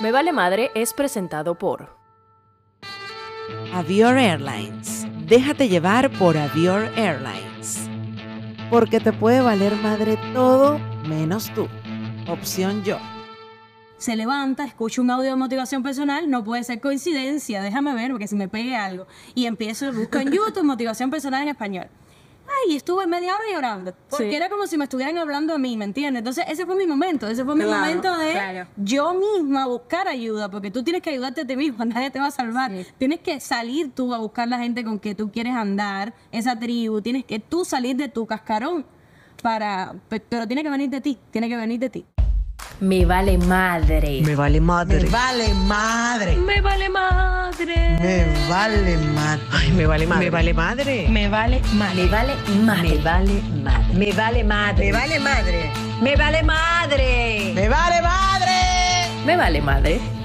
[0.00, 1.88] Me Vale Madre es presentado por
[3.74, 5.08] Avior Airlines.
[5.26, 7.88] Déjate llevar por Avior Airlines.
[8.70, 11.66] Porque te puede valer madre todo menos tú.
[12.28, 12.98] Opción yo.
[13.96, 18.28] se levanta, escucha un audio de motivación personal, no puede ser coincidencia, déjame ver, porque
[18.28, 19.08] si me pegue algo.
[19.34, 21.88] Y empiezo, busco en YouTube motivación personal en español.
[22.66, 23.94] Ay, estuve media hora llorando.
[24.08, 24.34] Porque Sí.
[24.36, 26.20] era como si me estuvieran hablando a mí, ¿me entiendes?
[26.20, 27.28] Entonces, ese fue mi momento.
[27.28, 28.68] Ese fue mi Claro, momento de claro.
[28.76, 32.26] yo misma buscar ayuda, porque tú tienes que ayudarte a ti mismo, nadie te va
[32.26, 32.70] a salvar.
[32.98, 37.00] Tienes que salir tú a buscar la gente con que tú quieres andar, esa tribu.
[37.02, 38.86] Tienes que tú salir de tu cascarón
[39.42, 39.94] para.
[40.08, 42.06] pe- Pero tiene que venir de ti, tiene que venir de ti.
[42.80, 44.20] Me Vale Madre.
[44.22, 45.00] Me vale madre.
[45.00, 46.36] Me vale madre.
[46.36, 47.98] Me Vale Madre.
[47.98, 49.42] Me vale madre.
[49.52, 50.24] Ay, me vale madre.
[50.24, 51.08] Me vale madre.
[51.08, 51.96] Me vale madre.
[51.96, 53.32] Me Vale Madre.
[53.98, 54.92] Me vale madre.
[54.92, 54.92] Me vale madre.
[54.92, 55.74] Me vale madre.
[56.00, 57.54] Me vale madre.
[57.54, 59.24] Me vale madre.
[59.26, 60.17] Me Vale Madre.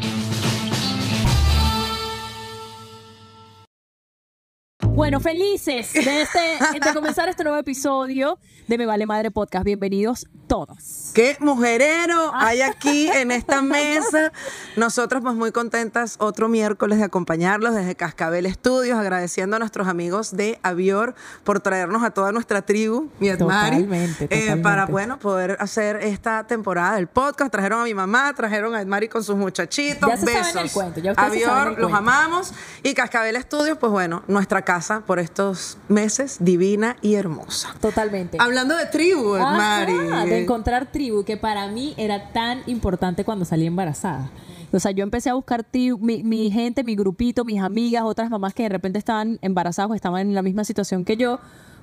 [4.95, 6.39] Bueno, felices de, este,
[6.79, 9.65] de comenzar este nuevo episodio de Me Vale Madre Podcast.
[9.65, 11.09] Bienvenidos todos.
[11.15, 14.31] ¿Qué mujerero hay aquí en esta mesa?
[14.77, 20.37] Nosotros pues muy contentas otro miércoles de acompañarlos desde Cascabel Estudios, agradeciendo a nuestros amigos
[20.37, 24.61] de Avior por traernos a toda nuestra tribu, mi Edmari, Totalmente, eh, totalmente.
[24.63, 27.51] para bueno poder hacer esta temporada del podcast.
[27.51, 30.07] Trajeron a mi mamá, trajeron a Edmari con sus muchachitos.
[30.07, 30.61] Ya se saben Besos.
[30.61, 31.97] el cuento, ya se saben Avior, el los cuento.
[31.97, 32.53] amamos.
[32.83, 37.73] Y Cascabel Estudios, pues bueno, nuestra casa por estos meses, divina y hermosa.
[37.79, 38.37] Totalmente.
[38.39, 40.29] Hablando de tribu, Ajá, Edmari.
[40.29, 44.31] de encontrar tribu, que para mí era tan importante cuando salí embarazada.
[44.71, 48.29] O sea, yo empecé a buscar tribu, mi, mi gente, mi grupito, mis amigas, otras
[48.29, 51.39] mamás que de repente estaban embarazadas o estaban en la misma situación que yo,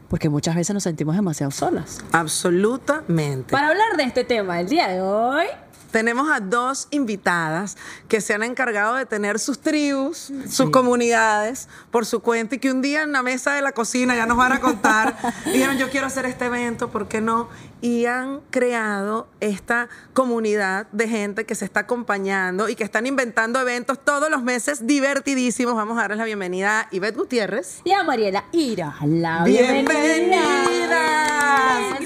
[0.08, 2.00] porque muchas veces nos sentimos demasiado solas.
[2.10, 3.52] Absolutamente.
[3.52, 5.46] Para hablar de este tema el día de hoy,
[5.90, 7.76] Tenemos a dos invitadas
[8.08, 12.70] que se han encargado de tener sus tribus, sus comunidades por su cuenta y que
[12.70, 15.16] un día en la mesa de la cocina ya nos van a contar.
[15.46, 17.48] dijeron, yo quiero hacer este evento, ¿por qué no?
[17.80, 23.58] Y han creado esta comunidad de gente que se está acompañando y que están inventando
[23.60, 25.74] eventos todos los meses divertidísimos.
[25.74, 27.80] Vamos a darles la bienvenida a Ivette Gutiérrez.
[27.84, 28.94] y a Mariela Ira.
[29.06, 30.40] La Bienvenidas.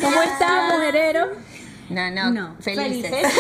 [0.01, 1.54] ¿Cómo están, mujerero?
[1.89, 2.57] No, no, No.
[2.61, 3.11] felices.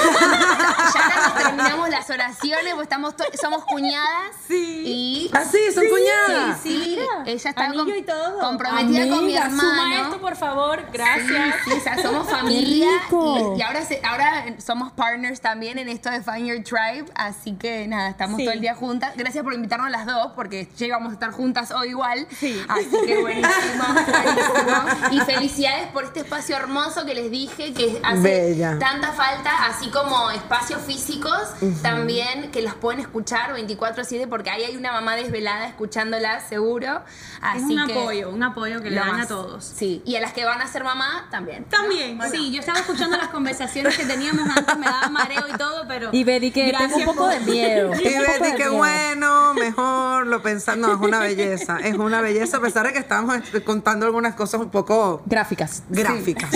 [0.94, 4.32] ya casi terminamos las oraciones, porque estamos somos cuñadas.
[4.46, 4.82] Sí.
[4.84, 6.60] Y Ah, sí, son cuñadas.
[6.62, 6.98] Sí, sí.
[7.26, 8.38] Ella está com- y todo.
[8.40, 9.60] comprometida con mi hermano.
[9.60, 10.84] Suma esto, por favor.
[10.92, 11.54] Gracias.
[11.64, 16.10] Sí, o sea, somos familia y, y ahora, se- ahora somos partners también en esto
[16.10, 18.44] de Find Your Tribe, así que nada, estamos Sí.
[18.44, 19.12] todo el día juntas.
[19.16, 22.26] Gracias por invitarnos las dos, porque ya íbamos a estar juntas hoy igual.
[22.68, 25.12] Así que buenísimo, buenísimo.
[25.12, 28.78] Y felicidades por este espacio hermoso que les dije, que hace Bella.
[28.78, 31.38] tanta falta, así como espacios físicos,
[31.82, 37.02] también que las pueden escuchar 24-7, porque ahí hay una mamá desvelada escuchándola, seguro.
[37.40, 39.64] Así es un que apoyo, un apoyo que le dan a todos.
[39.64, 41.64] Sí, y a las que van a ser mamá también.
[41.64, 45.84] También, sí, yo estaba escuchando las conversaciones que teníamos antes, me daba mareo y todo,
[45.88, 46.10] pero...
[46.12, 47.92] Y Betty, que tengo un Gracias poco de miedo.
[48.04, 48.74] Y Betty, miedo.
[48.74, 52.98] bueno, mejor, lo pensando, no, es una belleza, es una belleza, a pesar de que
[52.98, 55.82] estamos este, contando algunas cosas un poco Gráficas.
[55.88, 56.50] gráficas,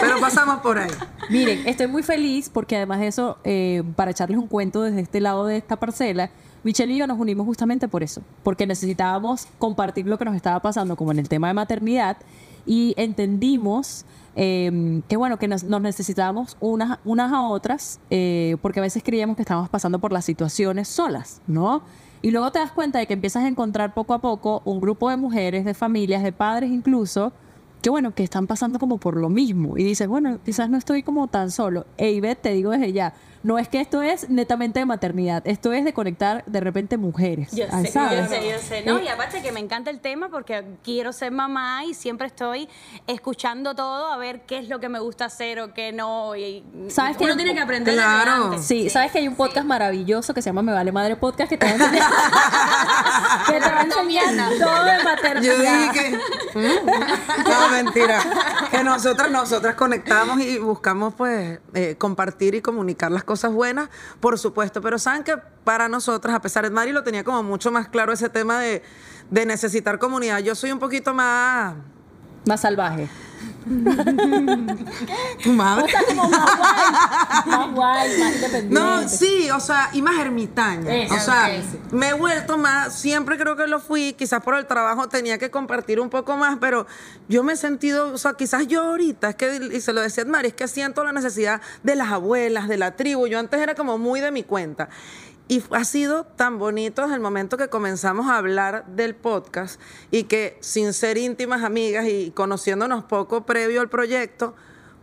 [0.00, 0.90] pero pasamos por ahí.
[1.30, 5.20] Miren, estoy muy feliz porque además de eso, eh, para echarles un cuento desde este
[5.20, 6.30] lado de esta parcela,
[6.62, 10.60] Michelle y yo nos unimos justamente por eso, porque necesitábamos compartir lo que nos estaba
[10.60, 12.16] pasando como en el tema de maternidad
[12.66, 18.80] y entendimos eh, que bueno, que nos, nos necesitábamos unas, unas a otras, eh, porque
[18.80, 21.82] a veces creíamos que estábamos pasando por las situaciones solas, ¿no?
[22.20, 25.08] Y luego te das cuenta de que empiezas a encontrar poco a poco un grupo
[25.08, 27.32] de mujeres, de familias, de padres incluso,
[27.86, 29.78] que bueno, que están pasando como por lo mismo.
[29.78, 31.86] Y dices, bueno, quizás no estoy como tan solo.
[31.96, 33.14] E Ivette, te digo desde ya,
[33.46, 37.52] no es que esto es netamente de maternidad, esto es de conectar de repente mujeres.
[37.52, 38.28] Yo sé, ¿sabes?
[38.28, 38.82] yo sé, yo sé.
[38.84, 42.26] No, Eh, y aparte que me encanta el tema porque quiero ser mamá y siempre
[42.26, 42.68] estoy
[43.06, 46.34] escuchando todo a ver qué es lo que me gusta hacer o qué no.
[46.34, 48.30] Y, ¿Sabes que uno tiene que aprender Claro.
[48.32, 48.62] adelante.
[48.64, 51.56] Sí, sabes que hay un podcast maravilloso que se llama Me Vale Madre Podcast que
[51.56, 52.10] te va a enseñar,
[53.46, 55.92] que te va a enseñar todo de Yo maternidad.
[55.92, 56.18] dije
[56.52, 56.86] que, ¿Mm?
[57.48, 58.18] no, mentira,
[58.72, 63.88] que nosotras, nosotras conectamos y buscamos pues eh, compartir y comunicar las cosas buenas,
[64.20, 67.70] por supuesto, pero saben que para nosotras, a pesar de Mari lo tenía como mucho
[67.70, 68.82] más claro ese tema de,
[69.30, 71.74] de necesitar comunidad, yo soy un poquito más
[72.46, 73.08] Más salvaje.
[75.42, 75.84] Tu madre.
[75.84, 76.72] O sea, como más guay,
[77.46, 78.80] más guay, más independiente.
[78.80, 80.94] No, sí, o sea, y más ermitaña.
[80.94, 81.50] Eso, o sea,
[81.90, 85.50] me he vuelto más, siempre creo que lo fui, quizás por el trabajo tenía que
[85.50, 86.86] compartir un poco más, pero
[87.28, 90.22] yo me he sentido, o sea, quizás yo ahorita, es que, y se lo decía
[90.22, 93.26] a Mari, es que siento la necesidad de las abuelas, de la tribu.
[93.26, 94.88] Yo antes era como muy de mi cuenta.
[95.48, 100.24] Y ha sido tan bonito desde el momento que comenzamos a hablar del podcast y
[100.24, 104.56] que sin ser íntimas amigas y conociéndonos poco previo al proyecto,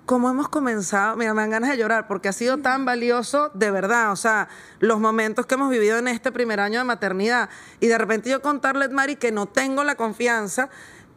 [0.05, 3.71] como hemos comenzado, mira, me dan ganas de llorar porque ha sido tan valioso de
[3.71, 4.49] verdad, o sea,
[4.79, 7.49] los momentos que hemos vivido en este primer año de maternidad.
[7.79, 10.69] Y de repente yo contarle a Mari que no tengo la confianza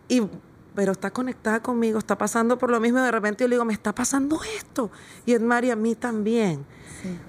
[0.09, 0.23] y
[0.77, 3.65] pero está conectada conmigo, está pasando por lo mismo y de repente yo le digo,
[3.65, 4.91] me está pasando esto
[5.25, 6.67] y Edmari a mí también.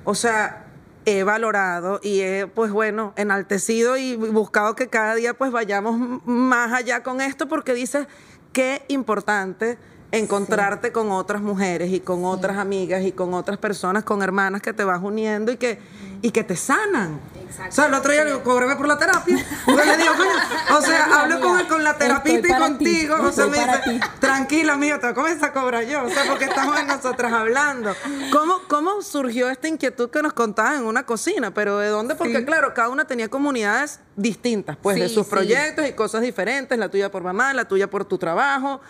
[0.04, 0.67] O sea,
[1.08, 6.74] he valorado y he, pues bueno, enaltecido y buscado que cada día pues vayamos más
[6.74, 8.08] allá con esto porque dices,
[8.52, 9.78] qué importante
[10.12, 14.74] encontrarte con otras mujeres y con otras amigas y con otras personas, con hermanas que
[14.74, 15.80] te vas uniendo y que,
[16.22, 17.20] y que te sanan.
[17.68, 19.38] O sea, el otro día le digo, cóbrame por la terapia.
[19.68, 23.16] Yo le digo, coño, o sea, hablo con, el- con la terapista y contigo.
[23.16, 26.04] ti, o sea, me dice, tranquila, amigo, te voy a comenzar a cobrar yo.
[26.04, 27.94] O sea, porque estamos nosotras hablando.
[28.32, 31.54] ¿Cómo, ¿Cómo surgió esta inquietud que nos contabas en una cocina?
[31.54, 32.16] ¿Pero de dónde?
[32.16, 36.78] Porque, claro, cada una tenía comunidades distintas, pues, de sus proyectos y cosas diferentes.
[36.78, 38.82] La tuya por mamá, la tuya por tu trabajo.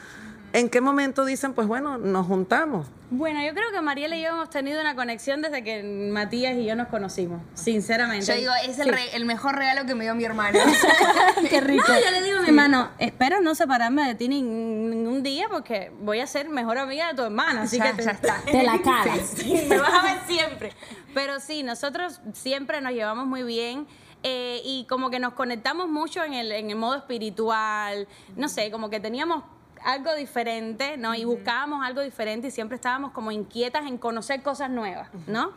[0.53, 2.87] ¿En qué momento dicen, pues, bueno, nos juntamos?
[3.09, 6.65] Bueno, yo creo que Mariela y yo hemos tenido una conexión desde que Matías y
[6.65, 8.25] yo nos conocimos, sinceramente.
[8.25, 8.91] Yo digo, es el, Sí.
[8.91, 10.57] re- el mejor regalo que me dio mi hermano.
[11.49, 11.85] Qué rico.
[11.87, 15.47] No, yo le digo a mi hermano, espero no separarme de ti nin- ningún día
[15.49, 18.41] porque voy a ser mejor amiga de tu hermana, así Ya, que te, ya está.
[18.51, 19.33] Te la calas.
[19.35, 20.73] Sí, me vas a ver siempre.
[21.13, 23.85] Pero sí, nosotros siempre nos llevamos muy bien.
[24.23, 28.71] eh, y como que nos conectamos mucho en el, en el modo espiritual, no sé,
[28.71, 29.43] como que teníamos
[29.83, 31.15] algo diferente, ¿no?
[31.15, 35.51] Y buscábamos algo diferente y siempre estábamos como inquietas en conocer cosas nuevas, ¿no?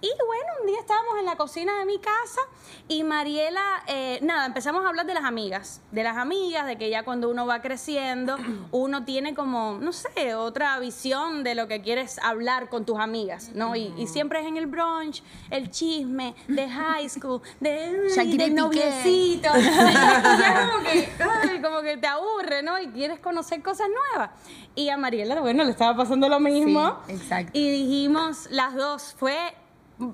[0.00, 2.40] Y bueno, un día estábamos en la cocina de mi casa
[2.88, 6.90] y Mariela, eh, nada, empezamos a hablar de las amigas, de las amigas, de que
[6.90, 8.36] ya cuando uno va creciendo,
[8.72, 13.50] uno tiene como, no sé, otra visión de lo que quieres hablar con tus amigas,
[13.54, 13.74] ¿no?
[13.74, 18.54] Y, y siempre es en el brunch, el chisme de high school, de, Shakira del
[18.54, 19.48] noviecito.
[19.56, 22.78] Y ya como que, ay, como que te aburre, ¿no?
[22.78, 24.30] Y quieres conocer cosas nuevas.
[24.74, 27.00] Y a Mariela, bueno, le estaba pasando lo mismo.
[27.06, 27.50] Sí, exacto.
[27.52, 29.36] Y dijimos, las dos, fue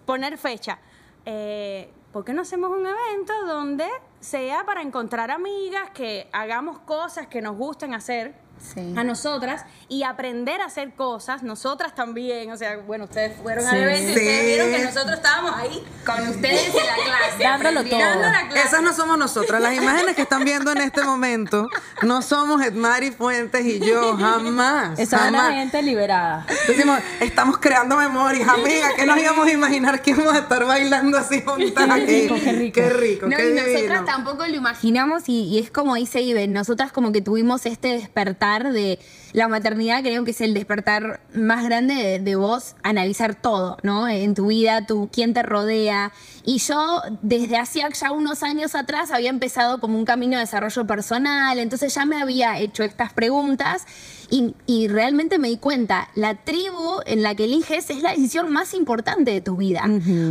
[0.06, 0.78] poner fecha.
[1.24, 3.86] Eh, ¿Por qué no hacemos un evento donde
[4.20, 8.34] sea para encontrar amigas, que hagamos cosas que nos gusten hacer?
[8.74, 8.94] Sí.
[8.96, 13.70] a nosotras y aprender a hacer cosas, nosotras también, o sea, bueno, ustedes fueron Sí.
[13.74, 17.42] al evento y ustedes vieron que nosotros estábamos ahí Con ustedes en la clase.
[17.42, 17.98] Dándolo todo.
[17.98, 18.68] la clase.
[18.68, 19.60] Esas no somos nosotras.
[19.60, 21.68] Las imágenes que están viendo en este momento
[22.02, 24.16] no somos Edmari Fuentes y yo.
[24.16, 24.98] Jamás.
[24.98, 26.46] Esa es la gente liberada.
[26.66, 31.18] Decimos, estamos creando memorias, amiga, que nos íbamos a imaginar que íbamos a estar bailando
[31.18, 32.28] así juntas aquí.
[32.28, 32.74] rico, qué rico.
[32.74, 33.72] Qué rico, No, qué divino.
[33.72, 37.88] nosotras tampoco lo imaginamos y, y es como dice Iben, nosotras como que tuvimos este
[37.88, 38.98] despertar de
[39.32, 44.06] la maternidad, creo que es el despertar más grande de, vos, analizar todo, ¿no?
[44.08, 46.12] En tu vida, tu, quién te rodea.
[46.44, 50.86] Y yo desde hacía ya unos años atrás había empezado como un camino de desarrollo
[50.86, 53.86] personal, entonces ya me había hecho estas preguntas
[54.32, 58.50] y, y realmente me di cuenta, la tribu en la que eliges es la decisión
[58.50, 59.84] más importante de tu vida,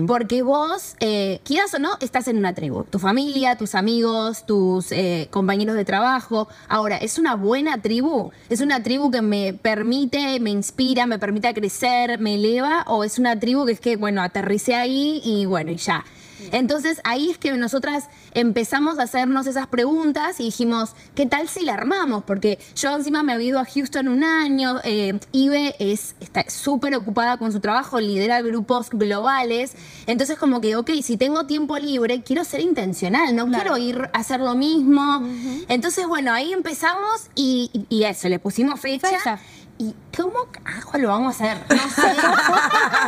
[0.07, 4.91] porque vos, eh, quieras o no, estás en una tribu, tu familia, tus amigos, tus
[4.91, 6.47] eh, compañeros de trabajo.
[6.67, 8.31] Ahora, ¿es una buena tribu?
[8.49, 12.83] ¿Es una tribu que me permite, me inspira, me permite crecer, me eleva?
[12.87, 16.03] ¿O es una tribu que es que, bueno, aterricé ahí y bueno, y ya?
[16.51, 21.63] Entonces ahí es que nosotras empezamos a hacernos esas preguntas y dijimos, ¿qué tal si
[21.65, 22.23] la armamos?
[22.23, 26.95] Porque yo encima me había ido a Houston un año, eh, Ibe es, está súper
[26.95, 29.73] ocupada con su trabajo, lidera grupos globales,
[30.07, 34.19] entonces como que, ok, si tengo tiempo libre, quiero ser intencional, no quiero ir a
[34.19, 35.21] hacer lo mismo.
[35.67, 39.07] Entonces, bueno, ahí empezamos y, y- y eso, le pusimos fecha.
[39.09, 39.39] Fecha.
[39.81, 41.57] ¿Y cómo carajo lo vamos a hacer?
[41.69, 42.13] No sé.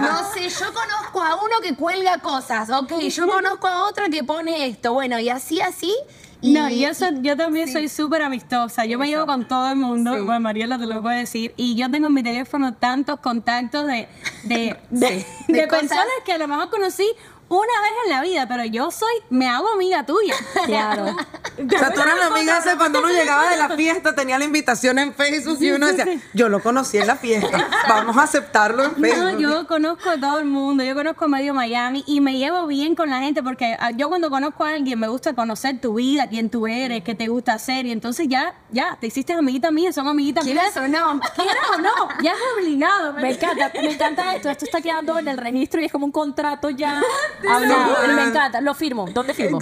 [0.01, 4.23] No sé, yo conozco a uno que cuelga cosas, ok, yo conozco a otro que
[4.23, 5.93] pone esto, bueno, y así, así.
[6.41, 8.83] Y, No, yo, soy- yo también soy súper amistosa.
[8.85, 10.11] Yo me llevo con todo el mundo.
[10.25, 11.53] Bueno, Mariela te lo puede decir.
[11.55, 14.09] Y yo tengo en mi teléfono tantos contactos de,
[14.43, 17.07] de, de, De de personas que a lo mejor conocí
[17.59, 20.35] una vez en la vida, pero yo soy, me hago amiga tuya.
[20.65, 21.05] Claro.
[21.05, 24.45] O sea, tú eras la amiga esa cuando uno llegaba de la fiesta, tenía la
[24.45, 28.85] invitación en Facebook y uno decía, yo lo conocí en la fiesta, vamos a aceptarlo
[28.85, 29.33] en Facebook.
[29.33, 32.65] No, yo conozco a todo el mundo, yo conozco a medio Miami y me llevo
[32.65, 35.95] bien con la gente porque ah, yo cuando conozco a alguien me gusta conocer tu
[35.95, 39.69] vida, quién tú eres, qué te gusta hacer, y entonces ya, ya, te hiciste amiguita
[39.69, 40.71] mía, son amiguitas mías.
[40.73, 41.19] ¿Quieres o no?
[41.35, 42.21] ¿Quieres o no?
[42.21, 43.13] Ya es obligado.
[43.13, 44.49] Me encanta, me encanta esto.
[44.49, 47.01] Esto está quedando en el registro y es como un contrato ya
[47.49, 48.13] hablado.
[48.15, 48.61] Me encanta.
[48.61, 49.07] Lo firmo.
[49.13, 49.59] ¿Dónde firmo?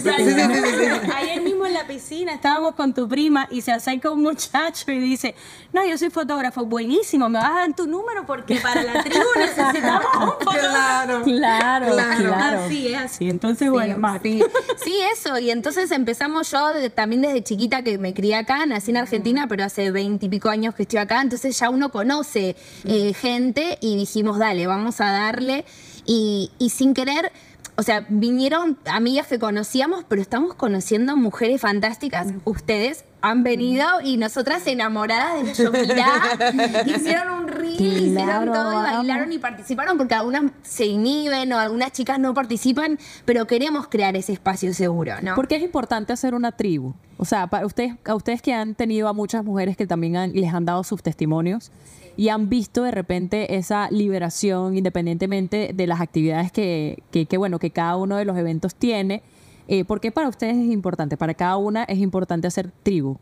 [1.16, 4.98] Ayer mismo en la piscina estábamos con tu prima y se acerca un muchacho y
[4.98, 5.34] dice,
[5.72, 9.24] no, yo soy fotógrafo, buenísimo, me vas a dar tu número porque para la tribu
[9.36, 10.62] necesitamos un fotógrafo.
[10.62, 11.22] Claro.
[11.24, 12.60] Claro, claro.
[12.64, 13.28] Así es así.
[13.30, 14.20] Entonces, bueno, más.
[14.22, 14.42] Sí,
[14.84, 15.38] sí, eso.
[15.38, 19.46] Y entonces empezamos yo de- también desde chiquita que me crié acá, nací en Argentina,
[19.48, 21.20] pero hace veintipico años que estoy acá.
[21.20, 25.64] Entonces ya uno conoce eh, gente y dijimos, dale, vamos a darle.
[26.04, 27.32] Y, y sin querer.
[27.76, 32.28] O sea, vinieron amigas que conocíamos, pero estamos conociendo mujeres fantásticas.
[32.44, 36.82] Ustedes han venido y nosotras enamoradas de Shokira.
[36.86, 41.58] hicieron un reel, hicieron Claro, todo y bailaron y participaron porque algunas se inhiben o
[41.58, 45.34] algunas chicas no participan, pero queremos crear ese espacio seguro, ¿no?
[45.34, 46.94] ¿Por qué es importante hacer una tribu?
[47.16, 50.32] O sea, para ustedes, a ustedes que han tenido a muchas mujeres que también han-
[50.32, 51.70] les han dado sus testimonios
[52.16, 57.58] y han visto de repente esa liberación independientemente de las actividades que, que, que, bueno,
[57.58, 59.22] que cada uno de los eventos tiene.
[59.68, 61.16] eh, ¿Por qué para ustedes es importante?
[61.16, 63.16] Para cada una es importante hacer tribu.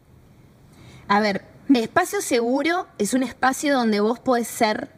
[1.09, 1.45] A ver,
[1.75, 4.91] espacio seguro es un espacio donde vos podés ser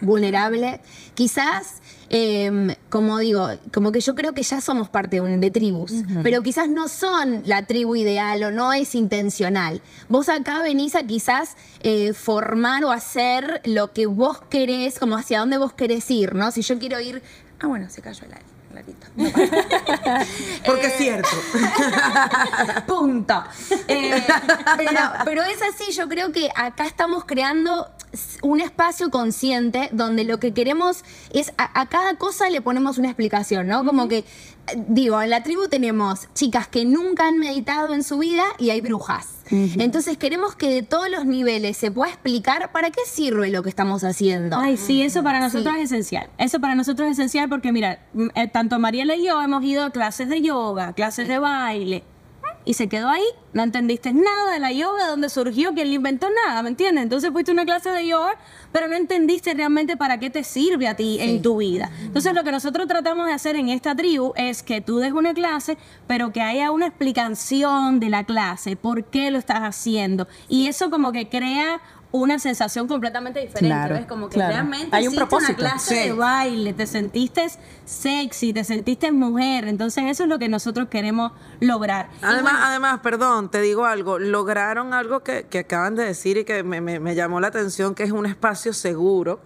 [0.00, 0.80] vulnerable.
[1.14, 6.42] Quizás, eh, como digo, como que yo creo que ya somos parte de, tribus, pero
[6.42, 9.80] quizás no son la tribu ideal o no es intencional.
[10.08, 15.40] Vos acá venís a quizás eh, formar o hacer lo que vos querés, como hacia
[15.40, 16.50] dónde vos querés ir, ¿no?
[16.50, 17.22] Si yo quiero ir...
[17.60, 18.44] Ah, bueno, se cayó el aire.
[18.70, 19.06] clarito.
[19.16, 19.30] No.
[20.66, 21.28] Porque es cierto.
[22.86, 23.44] Punto.
[23.88, 24.22] Eh,
[24.76, 27.88] pero, pero es así, yo creo que acá estamos creando
[28.42, 33.08] un espacio consciente donde lo que queremos es a, a cada cosa le ponemos una
[33.08, 33.84] explicación, ¿no?
[33.84, 34.24] Como que, eh,
[34.88, 38.80] digo, en la tribu tenemos chicas que nunca han meditado en su vida y hay
[38.80, 39.36] brujas.
[39.50, 43.68] Entonces queremos que de todos los niveles se pueda explicar para qué sirve lo que
[43.68, 44.56] estamos haciendo.
[44.58, 46.28] Ay, sí, eso para nosotros es esencial.
[46.38, 48.00] Eso para nosotros es esencial porque, mira,
[48.34, 52.02] eh, tanto Mariela y yo hemos ido a clases de yoga, clases de baile.
[52.66, 56.26] Y se quedó ahí, no entendiste nada de la yoga, dónde surgió, quién le inventó
[56.44, 57.04] nada, ¿me entiendes?
[57.04, 58.34] Entonces fuiste a una clase de yoga,
[58.72, 61.90] pero no entendiste realmente para qué te sirve a ti en tu vida.
[62.02, 65.32] Entonces lo que nosotros tratamos de hacer en esta tribu es que tú des una
[65.32, 70.26] clase, pero que haya una explicación de la clase, por qué lo estás haciendo.
[70.48, 71.80] Y eso como que crea
[72.16, 73.68] una sensación completamente diferente.
[73.68, 74.06] Claro, ¿ves?
[74.06, 74.52] Como que claro.
[74.52, 75.52] realmente Hay un hiciste propósito.
[75.62, 76.08] una clase Sí.
[76.08, 77.46] de baile, te sentiste
[77.84, 79.68] sexy, te sentiste mujer.
[79.68, 82.08] Entonces eso es lo que nosotros queremos lograr.
[82.22, 86.44] Además, bueno, además, perdón, te digo algo, lograron algo que, que acaban de decir y
[86.44, 89.40] que me, me- me llamó la atención, que es un espacio seguro.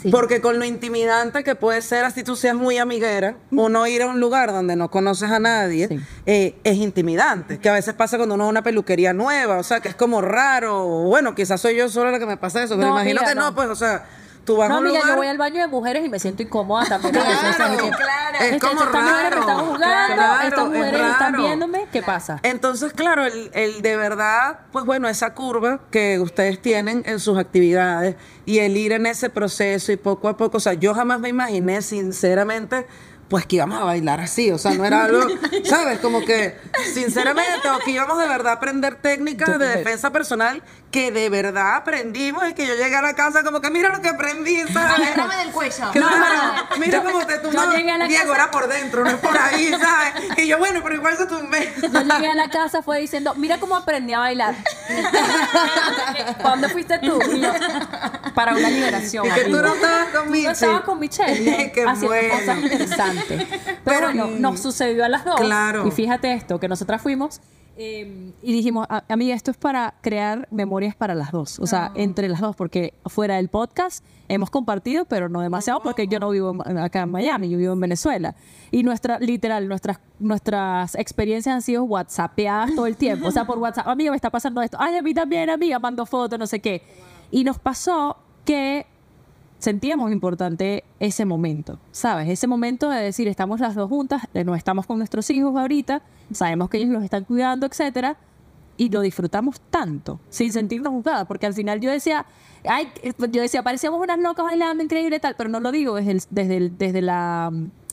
[0.00, 0.10] Sí.
[0.10, 4.02] Porque con lo intimidante que puede ser, así tú seas muy amiguera, o no ir
[4.02, 6.00] a un lugar donde no conoces a nadie, Sí.
[6.26, 7.58] eh, es intimidante.
[7.60, 9.94] Que a veces pasa cuando uno va a una peluquería nueva, o sea, que es
[9.94, 10.84] como raro.
[11.04, 13.50] Bueno, quizás soy yo sola la que me pasa eso, pero No, imagino que no,
[13.50, 13.54] no.
[13.54, 14.04] pues, o sea,
[14.44, 15.14] tú vas No, a un amiga, lugar.
[15.14, 17.12] yo voy al baño de mujeres y me siento incómoda también.
[17.14, 18.38] Claro, claro.
[18.40, 22.40] Es como estas mujeres me están jugando, Claro, estas es mujeres están viéndome, ¿qué pasa?
[22.42, 27.38] Entonces, claro, el, el de verdad, pues bueno, esa curva que ustedes tienen en sus
[27.38, 31.20] actividades y el ir en ese proceso y poco a poco, o sea, yo jamás
[31.20, 32.86] me imaginé, sinceramente,
[33.28, 35.22] pues que íbamos a bailar así, o sea, no era algo,
[35.64, 35.98] ¿sabes?
[36.00, 36.56] Como que,
[36.92, 41.76] sinceramente, o que íbamos de verdad a aprender técnicas de defensa personal que de verdad
[41.76, 45.08] aprendimos y que yo llegué a la casa como que mira lo que aprendí, ¿sabes?
[45.08, 45.90] Agárrame del cuello.
[45.90, 47.62] Claro, mira cómo te yo tumbó.
[48.06, 50.38] Diego era por dentro, no es por ahí, ¿sabes?
[50.38, 51.72] Y yo, bueno, pero igual se tumbé.
[51.80, 54.54] Yo llegué a la casa fue diciendo, mira cómo aprendí a bailar.
[56.42, 57.18] ¿Cuándo fuiste tú?
[57.32, 57.52] Y yo,
[58.34, 59.26] para una liberación.
[59.26, 60.44] Y que tú no estabas con Tú Michi.
[60.44, 61.72] no estabas con Michelle.
[61.72, 62.34] Qué haciendo bueno.
[62.38, 63.46] cosas interesantes.
[63.48, 65.40] Pero, Pero, bueno, nos sucedió a las dos.
[65.40, 65.86] claro.
[65.86, 67.40] Y fíjate esto, que nosotras fuimos
[67.76, 71.58] eh, y dijimos, "A- amiga, esto es para crear memorias para las dos.
[71.58, 76.06] O sea, entre las dos, porque fuera del podcast hemos compartido, pero no demasiado, porque
[76.06, 78.34] yo no vivo acá en Miami, yo vivo en Venezuela.
[78.70, 83.28] Y nuestra, literal, nuestras, nuestras experiencias han sido whatsappeadas todo el tiempo.
[83.28, 84.76] O sea, por WhatsApp, amiga, me está pasando esto.
[84.80, 86.82] Ay, a mí también, amiga, mando fotos, no sé qué.
[87.30, 88.86] Y nos pasó que
[89.62, 92.28] sentíamos importante ese momento, ¿sabes?
[92.28, 96.02] Ese momento de decir, estamos las dos juntas, eh, no estamos con nuestros hijos ahorita,
[96.32, 98.16] sabemos que ellos los están cuidando, etcétera,
[98.76, 102.26] y lo disfrutamos tanto, sin sentirnos juzgadas, porque al final yo decía,
[102.68, 106.10] ay, eh, yo decía, parecíamos unas locas bailando increíble tal, pero no lo digo desde,
[106.10, 107.52] el- desde, el- desde la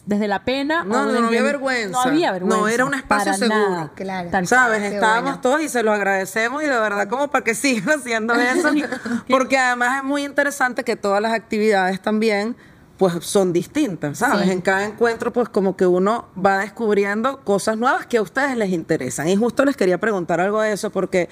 [0.10, 0.84] desde la pena.
[0.84, 1.90] No, o no, no desde había vergüenza.
[1.92, 2.58] No había vergüenza.
[2.58, 3.70] No, era un espacio para seguro.
[3.70, 3.92] nada.
[3.94, 4.30] Claro.
[4.32, 4.82] Tal ¿Sabes?
[4.82, 5.42] Estábamos bueno.
[5.42, 8.70] todos y se lo agradecemos y de verdad como para que sigan haciendo eso.
[9.30, 12.58] porque además es muy interesante que todas las actividades también
[12.98, 14.48] pues son distintas, ¿sabes?
[14.48, 14.52] Sí.
[14.52, 18.72] En cada encuentro, pues como que uno va descubriendo cosas nuevas que a ustedes les
[18.72, 19.30] interesan.
[19.30, 21.30] Y justo les quería preguntar algo de eso porque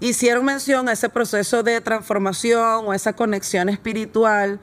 [0.00, 4.60] hicieron mención a ese proceso de transformación o esa conexión espiritual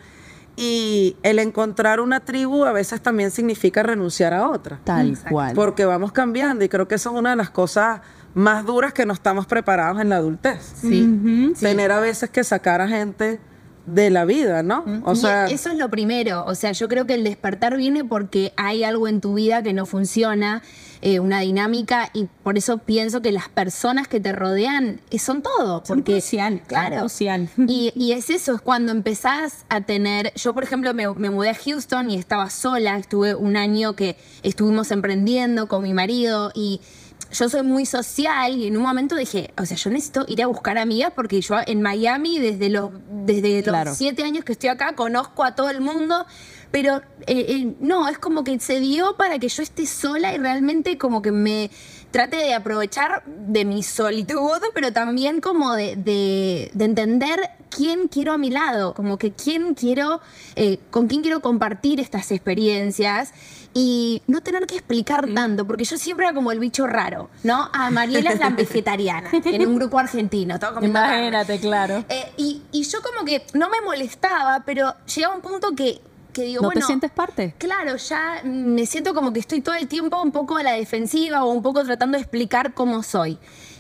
[0.60, 4.80] y el encontrar una tribu a veces también significa renunciar a otra.
[4.84, 5.54] Tal cual.
[5.54, 8.02] Porque vamos cambiando y creo que eso es una de las cosas
[8.34, 10.74] más duras que no estamos preparados en la adultez.
[10.82, 11.54] Sí.
[11.60, 13.40] Tener a veces que sacar a gente
[13.88, 14.84] de la vida, ¿no?
[15.06, 16.44] O Y sea, eso es lo primero.
[16.46, 19.74] O sea, yo creo que el despertar viene porque hay algo en tu vida que
[19.74, 20.62] no funciona,
[21.02, 25.84] eh, una dinámica, y por eso pienso que las personas que te rodean son todo.
[25.84, 27.00] Porque, crucial, claro.
[27.00, 27.50] crucial.
[27.58, 30.34] Y, y es eso, es cuando empezás a tener.
[30.36, 32.98] Yo, por ejemplo, me, me mudé a Houston y estaba sola.
[32.98, 36.82] Estuve un año que estuvimos emprendiendo con mi marido y
[37.32, 40.48] yo soy muy social y en un momento dije, o sea, yo necesito ir a
[40.48, 43.90] buscar amigas porque yo en Miami desde los desde Claro.
[43.90, 46.26] los siete años que estoy acá conozco a todo el mundo,
[46.72, 46.98] pero
[47.28, 50.98] eh, eh, no, es como que se dio para que yo esté sola y realmente
[50.98, 51.70] como que me
[52.18, 58.34] trate de aprovechar de mi solitud, pero también como de, de- de entender quién quiero
[58.34, 60.20] a mi lado, como que quién quiero,
[60.56, 63.34] eh, con quién quiero compartir estas experiencias
[63.76, 67.70] y no tener que explicar tanto, porque yo siempre era como el bicho raro, ¿no?
[67.72, 71.18] A Mariela es la vegetariana, en un grupo argentino, todo comiendo carne.
[71.20, 72.04] Imagínate, claro.
[72.10, 76.02] Eh, y, y yo como que no me molestaba, pero llegaba un punto que,
[76.38, 76.82] que digo, ¿No bueno...
[76.82, 77.56] te sientes parte?
[77.58, 81.44] Claro, ya me siento como que estoy todo el tiempo un poco a la defensiva
[81.44, 83.40] o un poco tratando de explicar cómo soy.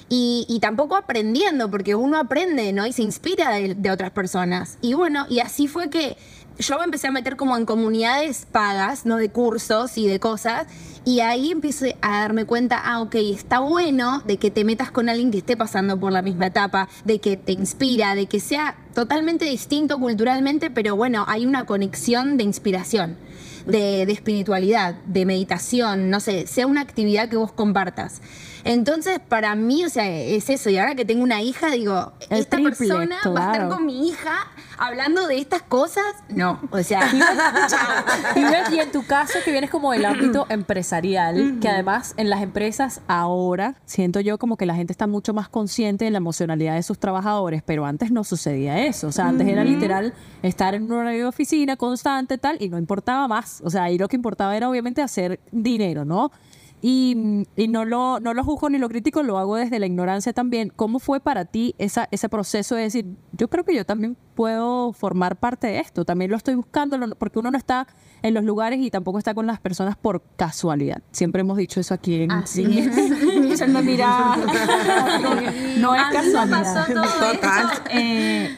[0.10, 2.88] Y, y tampoco aprendiendo, porque uno aprende, ¿no?
[2.88, 4.80] Y se inspira de, de otras personas.
[4.82, 6.18] Y bueno, y así fue que
[6.60, 9.18] yo me empecé a meter como en comunidades pagas, ¿no?
[9.18, 10.68] De cursos y de cosas.
[11.06, 15.08] Y ahí empecé a darme cuenta, ah, ok, está bueno de que te metas con
[15.08, 18.76] alguien que esté pasando por la misma etapa, de que te inspira, de que sea
[18.94, 23.18] totalmente distinto culturalmente, pero bueno, hay una conexión de inspiración
[23.66, 28.22] de, de espiritualidad, de meditación, no sé, sea una actividad que vos compartas.
[28.64, 30.70] Entonces, para mí, o sea, es eso.
[30.70, 33.86] Y ahora que tengo una hija, digo, El ¿esta triple, persona va a estar con
[33.86, 36.06] mi hija hablando de estas cosas?
[36.30, 37.10] No, o sea,
[38.36, 42.30] Y, ves, y en tu caso, que vienes como del ámbito empresarial, que además en
[42.30, 46.18] las empresas ahora siento yo como que la gente está mucho más consciente de la
[46.18, 49.08] emocionalidad de sus trabajadores, pero antes no sucedía eso.
[49.08, 52.78] O sea, antes era literal estar en un horario de oficina constante tal y no
[52.78, 53.62] importaba más.
[53.64, 56.32] O sea, ahí lo que importaba era obviamente hacer dinero, ¿no?
[56.80, 60.32] Y, y no, lo, no lo juzgo ni lo critico, lo hago desde la ignorancia
[60.32, 60.72] también.
[60.76, 64.94] ¿Cómo fue para ti esa, ese proceso de decir, yo creo que yo también puedo
[64.94, 66.06] formar parte de esto?
[66.06, 67.88] También lo estoy buscando, porque uno no está
[68.22, 71.02] en los lugares y tampoco está con las personas por casualidad.
[71.12, 72.80] Siempre hemos dicho eso aquí en Así sí.
[72.80, 72.98] es.
[73.54, 74.38] Echando mirada.
[75.80, 76.64] no es A casualidad.
[76.76, 77.68] pasó todo Total.
[77.92, 78.56] Eh,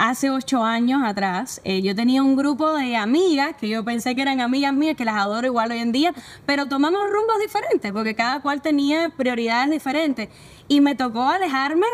[0.00, 4.22] hace ocho años atrás, eh, yo tenía un grupo de amigas que yo pensé que
[4.22, 6.14] eran amigas mías, que las adoro igual hoy en día,
[6.46, 10.30] pero tomamos rumbos diferentes, porque cada cual tenía prioridades diferentes.
[10.68, 11.86] Y me tocó alejarme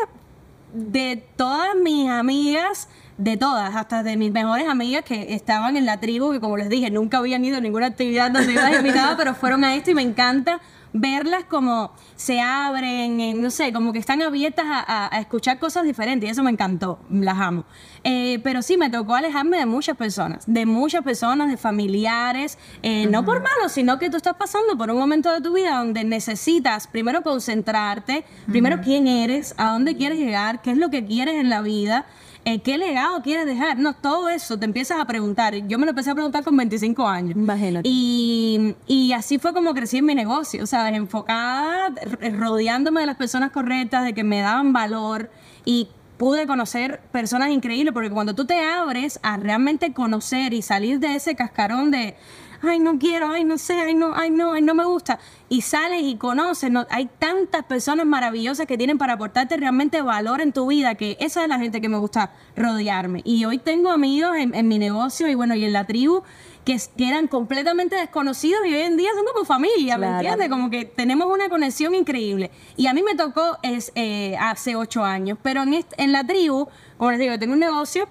[0.73, 5.99] de todas mis amigas, de todas, hasta de mis mejores amigas que estaban en la
[5.99, 9.17] tribu, que como les dije, nunca habían ido a ninguna actividad donde yo las invitaba,
[9.17, 10.61] pero fueron a esto y me encanta
[10.99, 15.59] verlas como se abren, eh, no sé, como que están abiertas a, a- a escuchar
[15.59, 17.63] cosas diferentes y eso me encantó, las amo.
[18.03, 23.07] Eh, pero sí, me tocó alejarme de muchas personas, de muchas personas, de familiares, eh,
[23.09, 26.03] no por malo, sino que tú estás pasando por un momento de tu vida donde
[26.03, 31.35] necesitas primero concentrarte, primero quién eres, a dónde quieres llegar, qué es lo que quieres
[31.35, 32.05] en la vida.
[32.53, 33.77] Eh, ¿Qué legado quieres dejar?
[33.77, 35.53] No, todo eso te empiezas a preguntar.
[35.67, 37.35] Yo me lo empecé a preguntar con 25 años.
[37.35, 37.87] Imagínate.
[37.89, 40.93] Y, y así fue como crecí en mi negocio, ¿sabes?
[40.95, 45.29] Enfocada, r- rodeándome de las personas correctas, de que me daban valor
[45.65, 50.99] y pude conocer personas increíbles, porque cuando tú te abres a realmente conocer y salir
[50.99, 52.15] de ese cascarón de,
[52.61, 55.61] ay, no quiero, ay, no sé, ay, no, ay, no, ay, no me gusta, y
[55.61, 60.53] sales y conoces, no, hay tantas personas maravillosas que tienen para aportarte realmente valor en
[60.53, 63.21] tu vida, que esa es la gente que me gusta rodearme.
[63.23, 66.23] Y hoy tengo amigos en, en mi negocio y bueno, y en la tribu
[66.67, 70.19] que, eran completamente desconocidos y hoy en día son como familia, ¿me Claro.
[70.19, 70.49] entiendes?
[70.49, 72.51] Como que tenemos una conexión increíble.
[72.75, 76.67] Y a mí me tocó es, eh, hace ocho años, pero en, la tribu,
[76.97, 78.09] como les digo, tengo un negocio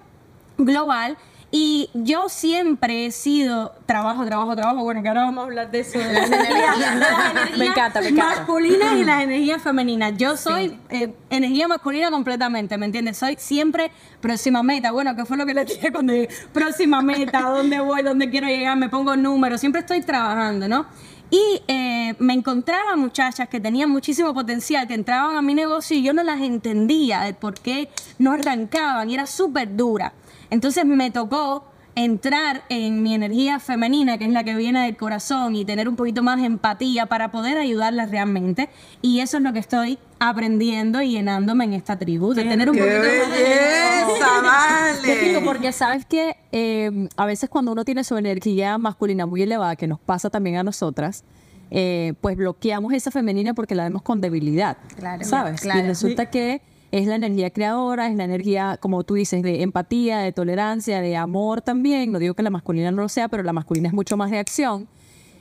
[0.57, 1.19] global
[1.59, 4.85] y yo siempre he sido trabajo, trabajo, trabajo.
[4.85, 5.99] Bueno, que ahora vamos a hablar de eso.
[5.99, 8.37] De las energías, energías Me encanta, me encanta.
[8.37, 10.19] Masculinas y las energías femeninas.
[10.19, 13.17] Yo soy eh, energía masculina completamente, ¿me entiendes?
[13.17, 13.91] Soy siempre
[14.21, 14.93] próxima meta.
[14.93, 17.41] Bueno, ¿qué fue lo que le dije cuando dije próxima meta?
[17.41, 18.03] ¿Dónde voy?
[18.03, 18.77] ¿Dónde quiero llegar?
[18.77, 19.59] Me pongo números.
[19.59, 20.85] Siempre estoy trabajando, ¿no?
[21.31, 26.03] Y eh, me encontraba muchachas que tenían muchísimo potencial, que entraban a mi negocio y
[26.03, 27.89] yo no las entendía de por qué
[28.19, 30.13] no arrancaban y era súper dura.
[30.57, 35.55] Entonces me tocó entrar en mi energía femenina, que es la que viene del corazón,
[35.55, 38.71] y tener un poquito más de empatía para poder ayudarlas realmente.
[39.03, 42.77] Y eso es lo que estoy aprendiendo y llenándome en esta tribu, de tener un
[42.77, 45.43] ¡Qué poquito más de belleza, vale!
[45.45, 49.87] porque sabes que eh, a veces cuando uno tiene su energía masculina muy elevada, que
[49.87, 51.23] nos pasa también a nosotras,
[51.71, 54.79] eh, pues bloqueamos esa femenina porque la vemos con debilidad.
[54.97, 55.61] Claro, ¿Sabes?
[55.61, 55.81] claro.
[55.81, 60.19] Y resulta que es la energía creadora, es la energía, como tú dices, de empatía,
[60.19, 62.13] de tolerancia, de amor también.
[62.13, 64.39] No digo que la masculina no lo sea, pero la masculina es mucho más de
[64.39, 64.89] acción.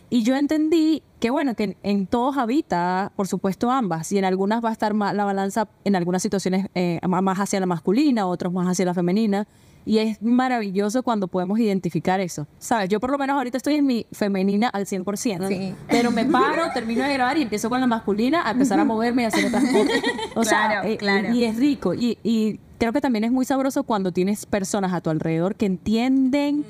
[0.10, 4.12] Y yo entendí que, bueno, que en, todos habita, por supuesto, ambas.
[4.12, 7.60] Y en algunas va a estar más la balanza, en algunas situaciones, eh, más hacia
[7.60, 9.48] la masculina, otros más hacia la femenina.
[9.86, 12.48] Y es maravilloso cuando podemos identificar eso.
[12.58, 12.90] ¿Sabes?
[12.90, 15.48] Yo por lo menos ahorita estoy en mi femenina al 100%.
[15.48, 15.76] Sí.
[15.88, 19.22] Pero me paro, termino de grabar y empiezo con la masculina a empezar a moverme
[19.22, 19.90] y a hacer otras cosas.
[20.36, 21.34] O sea, Claro, eh, claro.
[21.34, 21.94] y es rico.
[21.94, 25.66] Y, y creo que también es muy sabroso cuando tienes personas a tu alrededor que
[25.68, 26.66] entienden.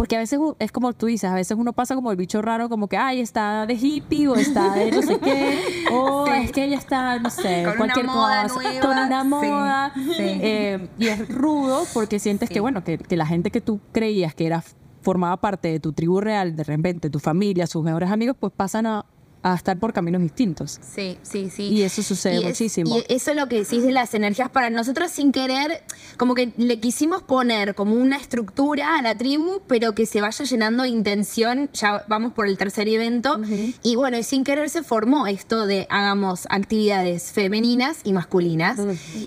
[0.00, 2.70] Porque a veces es como tú dices, a veces uno pasa como el bicho raro,
[2.70, 5.58] como que, ay, está de hippie o está de no sé qué,
[5.92, 8.80] o es que ella está, no sé, Con una cualquier moda cosa, nueva.
[8.80, 9.92] con una Sí, moda.
[9.94, 10.12] sí.
[10.18, 14.34] Eh, y es rudo porque sientes que, bueno, que, que la gente que tú creías
[14.34, 14.64] que era
[15.02, 18.86] formaba parte de tu tribu real, de repente tu familia, sus mejores amigos, pues pasan
[18.86, 19.04] a,
[19.42, 20.78] a estar por caminos distintos.
[20.82, 21.68] Sí, sí, sí.
[21.68, 22.94] Y eso sucede es- muchísimo.
[22.98, 25.82] Y eso es lo que decís de las energías para nosotros sin querer,
[26.18, 30.44] como que le quisimos poner como una estructura a la tribu, pero que se vaya
[30.44, 31.70] llenando de intención.
[31.72, 33.40] Ya vamos por el tercer evento.
[33.82, 38.78] Y bueno, y sin querer se formó esto de hagamos actividades femeninas y masculinas.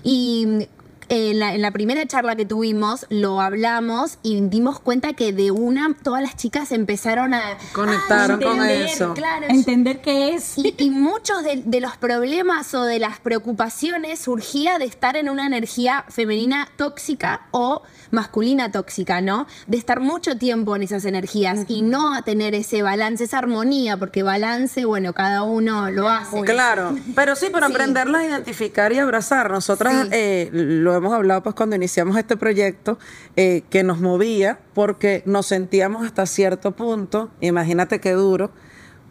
[0.04, 0.68] Y
[1.08, 5.50] en la, en la primera charla que tuvimos lo hablamos y dimos cuenta que de
[5.50, 9.14] una todas las chicas empezaron a Conectaron a con entender, eso.
[9.14, 10.56] Claro, entender qué es.
[10.58, 15.28] y, y muchos de, de los problemas o de las preocupaciones surgía de estar en
[15.28, 19.46] una energía femenina tóxica o masculina tóxica, ¿no?
[19.66, 23.96] De estar mucho tiempo en esas energías y no a tener ese balance, esa armonía,
[23.96, 26.40] porque balance, bueno, cada uno lo hace.
[26.42, 27.72] Claro, pero sí, pero Sí.
[27.72, 29.50] aprenderlas a identificar y abrazar.
[29.50, 30.08] Nosotras Sí.
[30.12, 32.98] eh, lo hemos hablado pues cuando iniciamos este proyecto,
[33.36, 38.50] eh, que nos movía porque nos sentíamos hasta cierto punto, imagínate qué duro,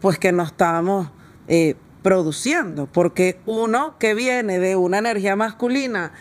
[0.01, 1.09] pues que no estábamos
[1.47, 6.11] eh, produciendo, porque uno que viene de una energía masculina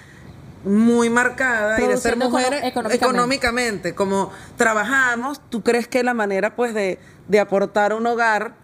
[0.64, 2.94] muy marcada y de ser Produciendo mujer econo- económicamente.
[2.96, 8.54] económicamente, como trabajamos, ¿tú crees que la manera pues de, de aportar un hogar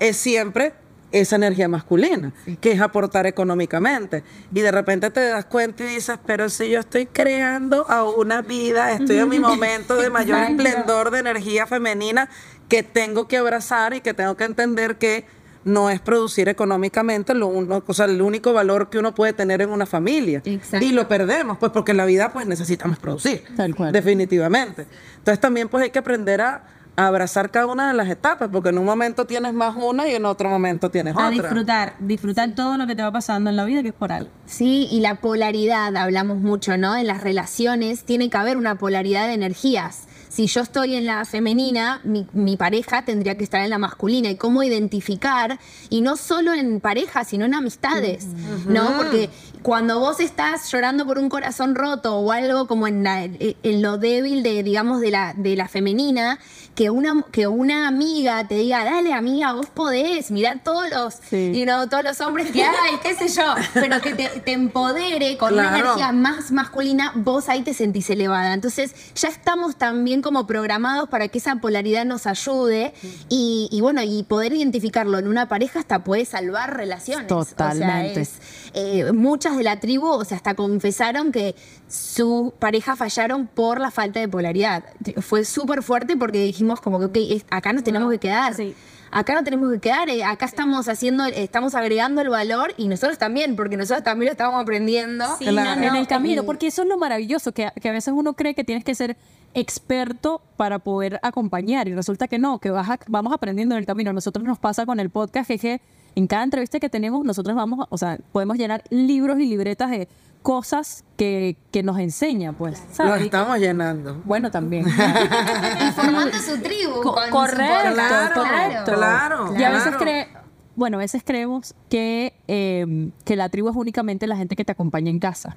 [0.00, 0.72] es siempre
[1.12, 4.24] esa energía masculina, que es aportar económicamente?
[4.52, 8.42] Y de repente te das cuenta y dices, pero si yo estoy creando a una
[8.42, 12.28] vida, estoy en mi momento de mayor esplendor de energía femenina
[12.68, 15.26] que tengo que abrazar y que tengo que entender que
[15.64, 19.62] no es producir económicamente lo uno, o sea, el único valor que uno puede tener
[19.62, 20.42] en una familia.
[20.44, 20.84] Exacto.
[20.84, 23.44] Y lo perdemos, pues porque en la vida pues necesitamos producir.
[23.56, 23.92] Tal cual.
[23.92, 24.86] Definitivamente.
[25.18, 26.64] Entonces también pues hay que aprender a
[26.96, 30.24] abrazar cada una de las etapas, porque en un momento tienes más una y en
[30.26, 31.30] otro momento tienes A otra.
[31.30, 34.30] disfrutar, disfrutar todo lo que te va pasando en la vida, que es por algo.
[34.46, 36.96] Sí, y la polaridad, hablamos mucho, ¿no?
[36.96, 40.02] En las relaciones tiene que haber una polaridad de energías.
[40.28, 44.30] Si yo estoy en la femenina, mi, mi pareja tendría que estar en la masculina.
[44.30, 45.58] Y cómo identificar,
[45.90, 48.26] y no solo en pareja, sino en amistades,
[48.66, 48.96] ¿no?
[48.96, 49.28] Porque
[49.62, 53.98] cuando vos estás llorando por un corazón roto o algo como en, la- en lo
[53.98, 56.38] débil de, digamos, de la, de la femenina,
[56.74, 61.52] que una, que una amiga te diga, dale amiga, vos podés, mirá todos los, Sí.
[61.54, 65.36] y no, todos los hombres que hay, qué sé yo, pero que te, te empodere
[65.36, 68.54] con una energía más masculina, vos ahí te sentís elevada.
[68.54, 72.94] Entonces ya estamos también como programados para que esa polaridad nos ayude
[73.28, 77.26] y, y bueno, y poder identificarlo en una pareja hasta puede salvar relaciones.
[77.26, 78.12] Totalmente.
[78.12, 78.40] O sea, es,
[78.74, 81.54] eh, muchas de la tribu, o sea, hasta confesaron que
[81.88, 84.84] su pareja fallaron por la falta de polaridad.
[85.20, 88.54] Fue súper fuerte porque dijimos como que, acá nos tenemos que quedar.
[88.54, 88.74] Sí.
[89.14, 93.18] Acá no tenemos que quedar, eh, acá estamos haciendo, estamos agregando el valor y nosotros
[93.18, 95.26] también, porque nosotros también lo estamos aprendiendo.
[95.38, 95.78] Sí, Claro.
[95.82, 98.32] no, en el camino, y- porque eso es lo maravilloso, que, que a veces uno
[98.32, 99.18] cree que tienes que ser
[99.52, 103.86] experto para poder acompañar y resulta que no, que vas a- vamos aprendiendo en el
[103.86, 104.08] camino.
[104.10, 105.80] A nosotros nos pasa con el podcast que
[106.14, 109.90] en cada entrevista que tenemos nosotros vamos, a- o sea, podemos llenar libros y libretas
[109.90, 110.08] de
[110.42, 113.22] cosas que, que nos enseña, pues, Lo ¿sabes?
[113.24, 114.20] estamos llenando.
[114.24, 114.84] Bueno, también.
[115.96, 116.94] formando su tribu.
[117.02, 118.34] Co- con su correcto, podcast.
[118.34, 118.92] correcto.
[118.94, 119.98] Claro, Y a veces claro.
[119.98, 120.28] cree,
[120.74, 124.72] bueno, a veces creemos que, eh, que la tribu es únicamente la gente que te
[124.72, 125.56] acompaña en casa.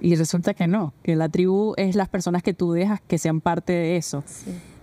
[0.00, 3.40] Y resulta que no, que la tribu es las personas que tú dejas que sean
[3.40, 4.22] parte de eso.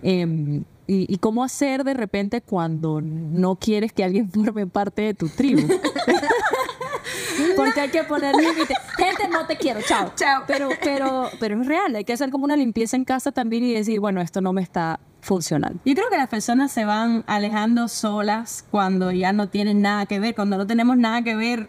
[0.02, 5.14] Eh, y, y cómo hacer de repente cuando no quieres que alguien forme parte de
[5.14, 5.68] tu tribu.
[7.56, 8.74] Porque hay que poner límite.
[8.96, 10.12] Gente, no te quiero, chao.
[10.16, 10.44] Chao.
[10.46, 13.74] Pero, pero, pero es real, hay que hacer como una limpieza en casa también y
[13.74, 15.78] decir, bueno, esto no me está funcionando.
[15.84, 20.20] Yo creo que las personas se van alejando solas cuando ya no tienen nada que
[20.20, 21.68] ver, cuando no tenemos nada que ver.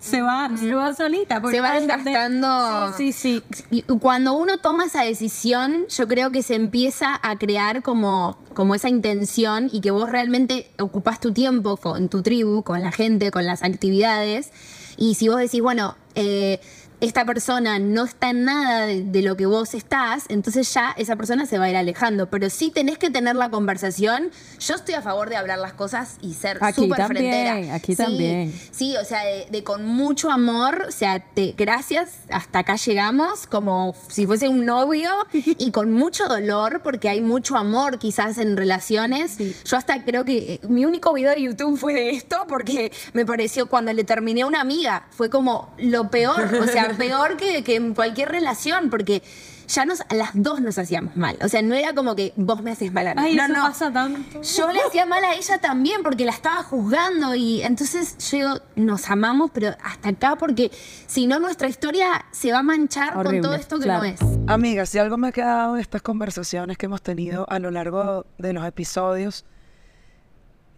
[0.00, 1.40] Se va, se va solita.
[1.40, 2.92] porque Se va desgastando.
[2.96, 3.64] Sí, sí, sí.
[3.70, 8.74] Y cuando uno toma esa decisión, yo creo que se empieza a crear como, como
[8.74, 13.30] esa intención y que vos realmente ocupás tu tiempo con tu tribu, con la gente,
[13.30, 14.50] con las actividades.
[14.96, 16.60] Y si vos decís, bueno, eh,
[17.00, 21.16] esta persona no está en nada de, de lo que vos estás, entonces ya esa
[21.16, 22.28] persona se va a ir alejando.
[22.30, 24.30] Pero sí tenés que tener la conversación.
[24.58, 27.74] Yo estoy a favor de hablar las cosas y ser Aquí súper frentera.
[27.74, 28.52] aquí Sí, también.
[28.70, 33.46] Sí, o sea, de, de con mucho amor, o sea, te, gracias, hasta acá llegamos,
[33.46, 38.56] como si fuese un novio, y con mucho dolor, porque hay mucho amor quizás en
[38.56, 39.38] relaciones.
[39.64, 43.26] Yo hasta creo que eh, mi único video de YouTube fue de esto, porque me
[43.26, 47.64] pareció cuando le terminé a una amiga, fue como lo peor, o sea, peor que,
[47.64, 49.22] que en cualquier relación, porque...
[49.68, 51.36] Ya nos, a las dos nos hacíamos mal.
[51.42, 53.20] O sea, no era como que vos me haces mal a mí.
[53.20, 53.62] Ay, no, eso no.
[53.62, 54.40] pasa tanto.
[54.40, 58.60] Yo le hacía mal a ella también porque la estaba juzgando y entonces yo digo,
[58.76, 60.70] nos amamos, pero hasta acá porque
[61.06, 64.04] si no nuestra historia se va a manchar Horrible, con todo esto que claro.
[64.04, 64.20] no es.
[64.46, 68.24] Amiga, si algo me ha quedado de estas conversaciones que hemos tenido a lo largo
[68.38, 69.44] de los episodios,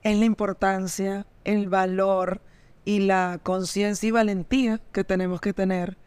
[0.02, 2.40] es la importancia, el valor
[2.88, 5.98] y la conciencia y valentía que tenemos que tener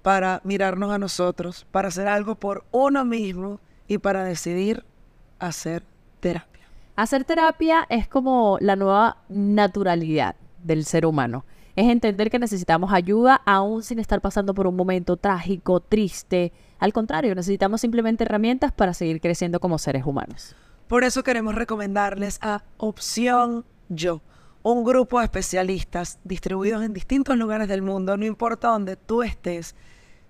[0.00, 4.86] para mirarnos a nosotros, para hacer algo por uno mismo y para decidir
[5.38, 5.84] hacer
[6.20, 6.66] terapia.
[6.96, 11.44] Hacer terapia es como la nueva naturalidad del ser humano.
[11.76, 16.54] Es entender que necesitamos ayuda aún sin estar pasando por un momento trágico, triste.
[16.78, 20.56] Al contrario, necesitamos simplemente herramientas para seguir creciendo como seres humanos.
[20.88, 24.22] Por eso queremos recomendarles a Opción Yo,
[24.64, 29.76] un grupo de especialistas distribuidos en distintos lugares del mundo, no importa donde tú estés,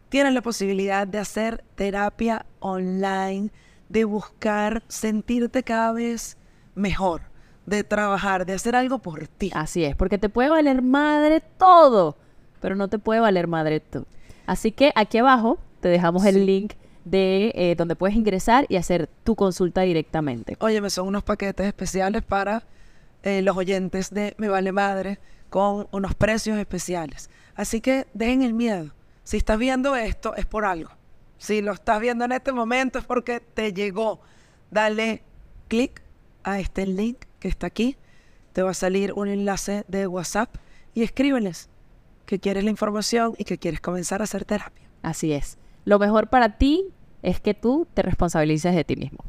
[0.08, 3.50] tienen la posibilidad de hacer terapia online,
[3.88, 6.36] de buscar sentirte cada vez
[6.74, 7.22] mejor,
[7.64, 9.52] de trabajar, de hacer algo por ti.
[9.54, 12.16] Así es, porque te puede valer madre todo,
[12.60, 14.04] pero no te puede valer madre tú.
[14.46, 16.72] Así que aquí abajo te dejamos el link
[17.04, 20.56] de eh, donde puedes ingresar y hacer tu consulta directamente.
[20.58, 22.64] Óyeme, son unos paquetes especiales para
[23.24, 27.30] eh, los oyentes de Me Vale Madre con unos precios especiales.
[27.54, 28.92] Así que dejen el miedo.
[29.22, 30.90] Si estás viendo esto es por algo.
[31.38, 34.20] Si lo estás viendo en este momento es porque te llegó.
[34.70, 35.22] Dale
[35.68, 36.02] clic
[36.42, 37.96] a este link que está aquí.
[38.52, 40.54] Te va a salir un enlace de WhatsApp
[40.92, 41.70] y escríbeles
[42.26, 44.86] que quieres la información y que quieres comenzar a hacer terapia.
[45.00, 45.56] Así es.
[45.86, 46.84] Lo mejor para ti
[47.22, 49.24] es que tú te responsabilices de ti mismo.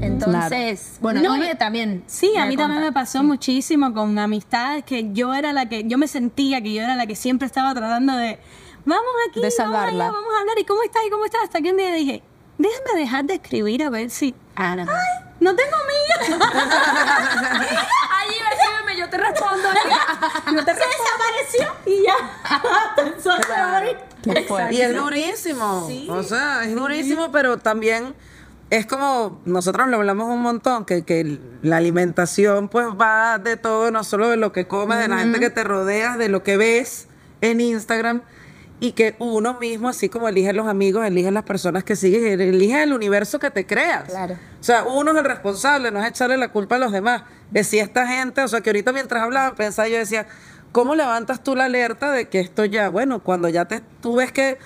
[0.00, 2.04] Entonces, bueno, No, también.
[2.06, 5.98] Sí, a mí también me pasó muchísimo con amistades que yo era la que, yo
[5.98, 8.38] me sentía que yo era la que siempre estaba tratando de,
[8.84, 10.04] vamos aquí, De vamos salvarla.
[10.04, 11.02] allá, vamos a hablar, ¿y cómo estás?
[11.06, 11.42] ¿Y cómo estás?
[11.44, 12.22] Hasta que un día dije,
[12.58, 14.84] déjame dejar de escribir a ver si, Ah, no.
[15.40, 16.42] no tengo amigas.
[18.20, 19.68] Allí escríbeme, yo te respondo.
[20.44, 22.14] Se desapareció y ya.
[23.22, 23.96] Sorry.
[24.76, 25.88] Y es durísimo.
[26.10, 28.14] O sea, es durísimo, pero también
[28.72, 33.90] es como, nosotros lo hablamos un montón, que, que la alimentación pues va de todo,
[33.90, 36.56] no solo de lo que comes, de la gente que te rodea, de lo que
[36.56, 37.06] ves
[37.42, 38.22] en Instagram.
[38.80, 42.82] Y que uno mismo, así como elige los amigos, elige las personas que sigues, elige
[42.82, 44.04] el universo que te creas.
[44.08, 44.34] Claro.
[44.58, 47.22] O sea, uno es el responsable, no es echarle la culpa a los demás.
[47.50, 50.26] De si esta gente, o sea, que ahorita mientras hablaba, pensaba, yo decía,
[50.72, 54.32] ¿cómo levantas tú la alerta de que esto ya, bueno, cuando ya te, tú ves
[54.32, 54.56] que,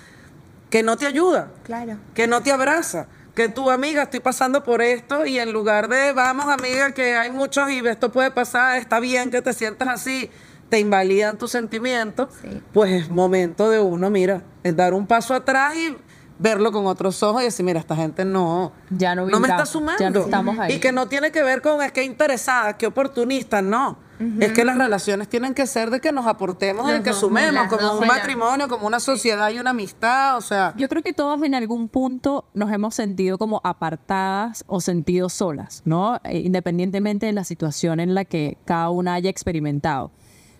[0.70, 1.98] que no te ayuda, Claro.
[2.14, 6.12] que no te abraza, que tu amiga estoy pasando por esto y en lugar de,
[6.12, 10.30] vamos amiga, que hay muchos y esto puede pasar, está bien que te sientas así,
[10.70, 12.62] te invalidan tus sentimientos, Sí.
[12.72, 15.94] pues es momento de uno, mira, es dar un paso atrás y
[16.38, 19.66] verlo con otros ojos y decir, mira, esta gente no, Ya no no me está
[19.66, 20.00] sumando.
[20.02, 20.72] ya no estamos ahí.
[20.74, 23.98] Y que no tiene que ver con es que interesada, que oportunista, no.
[24.40, 27.98] Es que las relaciones tienen que ser de que nos aportemos, de que sumemos, como
[27.98, 30.72] un matrimonio, como una sociedad y una amistad, o sea.
[30.76, 35.82] Yo creo que todos en algún punto nos hemos sentido como apartadas o sentido solas,
[35.84, 36.16] ¿no?
[36.24, 40.10] Eh, Independientemente de la situación en la que cada una haya experimentado.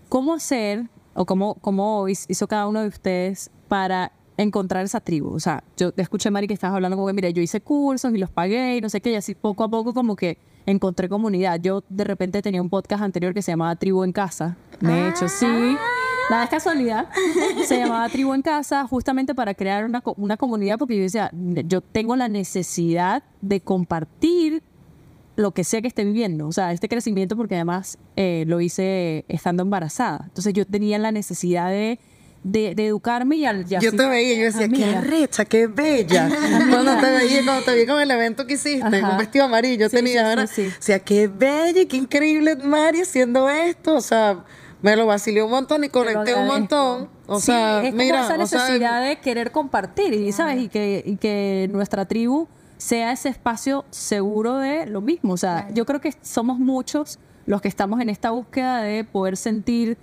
[0.09, 5.35] ¿Cómo hacer o cómo, cómo hiz- hizo cada uno de ustedes para encontrar esa tribu?
[5.35, 8.12] O sea, yo te escuché, Mari, que estabas hablando como que, mira, yo hice cursos
[8.14, 11.09] y los pagué y no sé qué, y así poco a poco como que encontré
[11.09, 11.61] comunidad.
[11.61, 14.57] Yo de repente tenía un podcast anterior que se llamaba Tribu en Casa.
[14.81, 15.77] De hecho, sí.
[16.29, 17.09] Nada es casualidad.
[17.66, 21.81] Se llamaba Tribu en Casa justamente para crear una, una comunidad porque yo decía, yo
[21.81, 24.62] tengo la necesidad de compartir
[25.37, 26.49] lo que sea que esté viviendo.
[26.49, 30.25] O sea, este crecimiento porque además eh, lo hice estando embarazada.
[30.25, 32.01] Entonces yo tenía la necesidad de
[32.42, 35.01] de, de educarme y al ya Yo sí- te veía y yo decía, qué Amiga.
[35.01, 36.29] recha, qué bella.
[36.70, 39.01] cuando te veía, cuando te vi con el evento que hiciste, Ajá.
[39.01, 40.49] con un vestido amarillo Sí, tenía, ¿verdad?
[40.53, 40.66] sí.
[40.68, 43.96] O sea, qué bella y qué increíble Mari haciendo esto.
[43.96, 44.44] O sea,
[44.83, 47.09] me lo vacilé un montón y conecté un montón.
[47.27, 50.62] O Sí, sea, es como mira, esa o sea, necesidad de querer compartir y sabes
[50.62, 52.46] y que y que nuestra tribu
[52.79, 57.62] sea ese espacio seguro de lo mismo o sea yo creo que somos muchos los
[57.62, 59.96] que estamos en esta búsqueda de poder sentir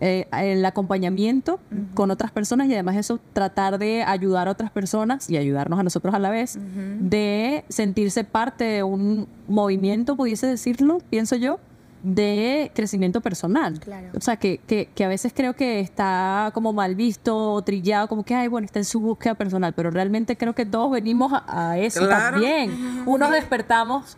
[0.00, 1.58] eh, el acompañamiento
[1.94, 5.82] con otras personas y además eso tratar de ayudar a otras personas y ayudarnos a
[5.82, 6.58] nosotros a la vez
[7.00, 11.58] de sentirse parte de un movimiento pudiese decirlo pienso yo
[12.02, 13.80] de crecimiento personal.
[13.80, 14.08] Claro.
[14.16, 18.06] O sea, que, que, que a veces creo que está como mal visto o trillado,
[18.06, 21.32] como que, ay, bueno, está en su búsqueda personal, pero realmente creo que todos venimos
[21.32, 22.34] a, a eso Claro.
[22.36, 22.70] también.
[23.06, 24.16] Unos despertamos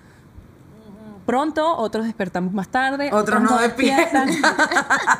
[1.28, 4.30] pronto, otros despertamos más tarde, Otros no despiertan.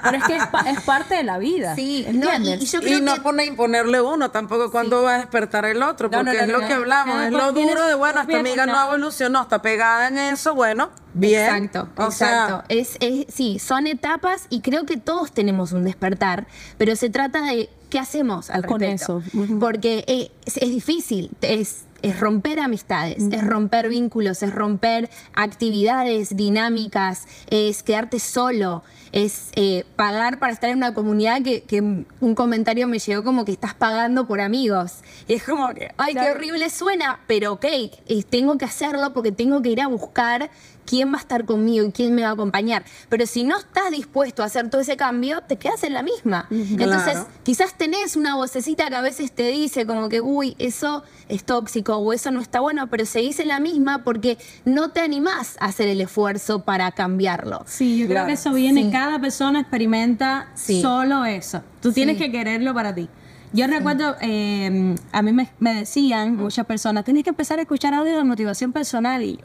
[0.03, 1.75] pero es que es, pa- es parte de la vida.
[1.75, 2.63] Sí, no, ¿entiendes?
[2.63, 5.67] y, y yo creo Y no que pone imponerle uno tampoco cuando va a despertar
[5.67, 6.81] el otro, No, porque no, no, es lo no, que no.
[6.81, 10.55] hablamos, Cada es lo duro de, bueno, esta amiga no evolucionó, está pegada en eso,
[10.55, 11.67] bueno, bien.
[11.67, 12.65] Exacto, O sea, exacto.
[12.71, 16.47] es, es- sí, son etapas y creo que todos tenemos un despertar,
[16.79, 19.23] pero se trata de qué hacemos al Con respecto.
[19.27, 19.59] eso, ujú.
[19.59, 26.37] Porque eh, es, es difícil, es, es romper amistades, es romper vínculos, es romper actividades
[26.37, 28.83] dinámicas, es quedarte solo,
[29.13, 33.45] es eh, pagar para estar en una comunidad que, que un comentario me llegó como
[33.45, 34.99] que estás pagando por amigos.
[35.27, 37.93] Y es como que, ay, qué horrible suena, pero ok, eh,
[38.29, 40.51] tengo que hacerlo porque tengo que ir a buscar
[40.89, 42.85] quién va a estar conmigo y quién me va a acompañar.
[43.09, 46.47] Pero si no estás dispuesto a hacer todo ese cambio, te quedas en la misma.
[46.51, 51.45] Entonces, quizás tenés una vocecita que a veces te dice como que, uy, eso es
[51.45, 55.57] tóxico o eso no está bueno, pero seguís en la misma porque no te animás
[55.61, 57.63] a hacer el esfuerzo para cambiarlo.
[57.67, 58.91] Sí, yo creo que eso viene, Sí.
[58.91, 60.81] cada persona experimenta Sí.
[60.81, 61.63] solo eso.
[61.83, 62.25] Tú tienes Sí.
[62.25, 63.09] que quererlo para ti.
[63.53, 67.95] Yo recuerdo, eh, a mí me, me decían muchas personas, tienes que empezar a escuchar
[67.95, 69.45] audio de motivación personal y yo,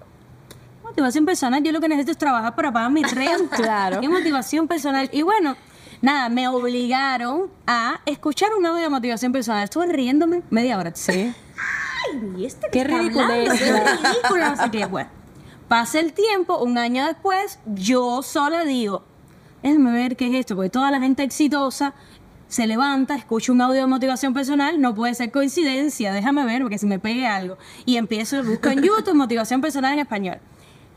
[0.93, 3.55] motivación personal, yo lo que necesito es trabajar para pagar mi renta.
[3.55, 3.99] Claro.
[4.01, 5.09] Es motivación personal.
[5.11, 5.55] Y bueno,
[6.01, 9.63] nada, me obligaron a escuchar un audio de motivación personal.
[9.63, 10.91] Estuve riéndome media hora.
[10.93, 11.33] Sí.
[12.13, 14.85] Ay, ¿y este Qué ridículo es, Qué ridículo, sé qué.
[14.85, 15.09] Bueno,
[15.67, 19.03] pasa el tiempo, un año después, yo sola digo,
[19.63, 21.95] déjame ver qué es esto, porque toda la gente exitosa
[22.49, 26.77] se levanta, escucha un audio de motivación personal, no puede ser coincidencia, déjame ver, porque
[26.77, 27.57] si me pegue algo.
[27.83, 30.37] Y empiezo, busco en YouTube motivación personal en español.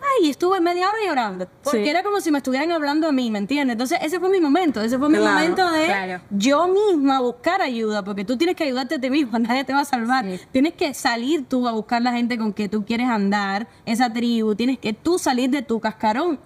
[0.00, 1.88] Ay, estuve media hora llorando, porque Sí.
[1.90, 3.72] era como si me estuvieran hablando a mí, ¿me entiendes?
[3.74, 6.22] Entonces, ese fue mi momento, ese fue mi Claro, momento de claro.
[6.30, 9.80] yo misma buscar ayuda, porque tú tienes que ayudarte a ti mismo, nadie te va
[9.80, 10.24] a salvar.
[10.52, 14.54] Tienes que salir tú a buscar la gente con que tú quieres andar, esa tribu,
[14.54, 16.38] tienes que tú salir de tu cascarón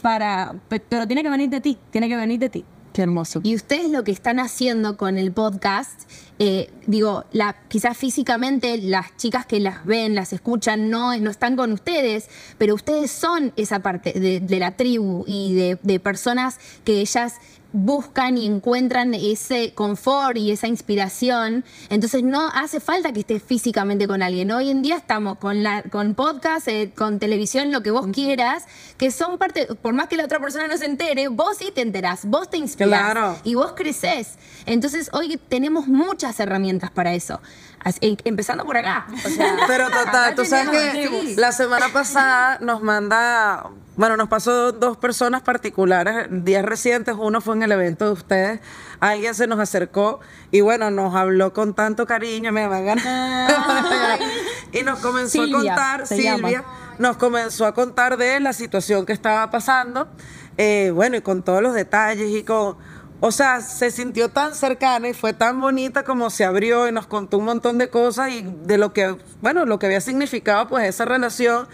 [0.00, 2.64] para, pe- pero tiene que venir de ti, tiene que venir de ti.
[2.92, 3.40] Qué hermoso.
[3.42, 6.02] Y ustedes lo que están haciendo con el podcast,
[6.38, 7.24] eh, digo,
[7.68, 12.28] quizás físicamente las chicas que las ven, las escuchan, no, no están con ustedes,
[12.58, 17.40] pero ustedes son esa parte de, la tribu y de personas que ellas
[17.72, 21.64] buscan y encuentran ese confort y esa inspiración.
[21.88, 24.50] Entonces no hace falta que estés físicamente con alguien.
[24.50, 28.64] Hoy en día estamos con, la, con podcast, eh, con televisión, lo que vos quieras,
[28.98, 31.80] que son parte, por más que la otra persona no se entere, vos sí te
[31.82, 33.36] enterás, vos te inspirás Claro.
[33.44, 34.34] y vos creces.
[34.66, 37.40] Entonces hoy tenemos muchas herramientas para eso.
[37.84, 39.06] Así- em- empezando por acá.
[39.24, 41.34] O sea, Pero total, tú sabes que sí.
[41.36, 47.56] la semana pasada nos manda, bueno, nos pasó dos personas particulares, días recientes, uno fue
[47.56, 48.60] en el evento de ustedes,
[49.00, 53.50] alguien se nos acercó y bueno, nos habló con tanto cariño, me van ganar.
[54.72, 56.96] y nos comenzó Silvia, a contar, Silvia, llama.
[56.98, 60.08] nos comenzó a contar de la situación que estaba pasando,
[60.56, 62.76] eh, bueno, y con todos los detalles y con...
[63.24, 67.06] O sea, se sintió tan cercana y fue tan bonita como se abrió y nos
[67.06, 70.88] contó un montón de cosas y de lo que, bueno, lo que había significado pues
[70.88, 71.68] esa relación,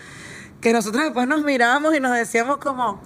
[0.60, 3.00] que nosotros después nos miramos y nos decíamos como,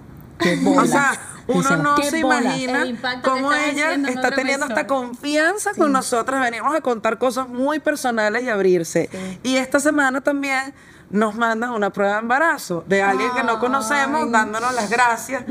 [0.75, 2.41] o sea, uno no se bola.
[2.41, 7.79] imagina El cómo ella está teniendo esta confianza con nosotros, venimos a contar cosas muy
[7.79, 9.09] personales y abrirse.
[9.43, 10.73] Y esta semana también
[11.09, 15.43] nos mandan una prueba de embarazo de alguien que no conocemos, dándonos las gracias.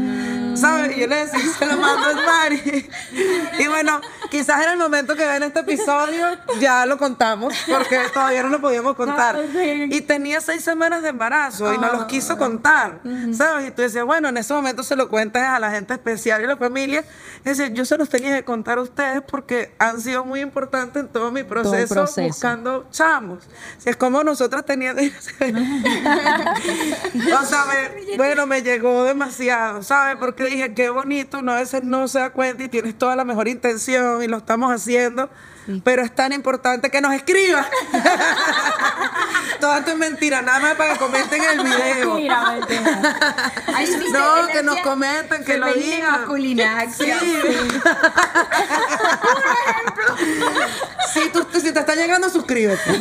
[0.55, 0.97] ¿Sabes?
[0.97, 2.88] Y yo le decía, se lo mando a Mari.
[3.59, 4.01] Y bueno,
[4.33, 6.27] quizás en el momento que ven este episodio
[6.59, 9.38] ya lo contamos, porque todavía no lo podíamos contar.
[9.90, 13.01] Y tenía seis semanas de embarazo y no los quiso contar.
[13.35, 13.68] ¿Sabes?
[13.68, 16.45] Y tú decías, bueno, en ese momento se lo cuentas a la gente especial y
[16.45, 17.05] a la familia.
[17.45, 21.09] Decía, yo se los tenía que contar a ustedes porque han sido muy importantes en
[21.09, 22.23] todo mi proceso, proceso.
[22.27, 23.45] buscando chamos.
[23.77, 25.03] Si es como nosotras teníamos.
[25.03, 25.11] o
[27.45, 30.16] sea, me- bueno, me llegó demasiado, ¿sabes?
[30.18, 33.24] Porque dije, qué bonito, uno a veces no se da cuenta y tienes toda la
[33.24, 35.29] mejor intención y lo estamos haciendo,
[35.85, 37.64] pero es tan importante que nos escriban.
[39.61, 42.18] Todo esto es mentira, nada más para que comenten el video.
[44.12, 46.11] No, que nos comenten, que lo digan.
[46.12, 47.18] masculina, acción.
[51.12, 52.99] Si, tú- si te está llegando, suscríbete.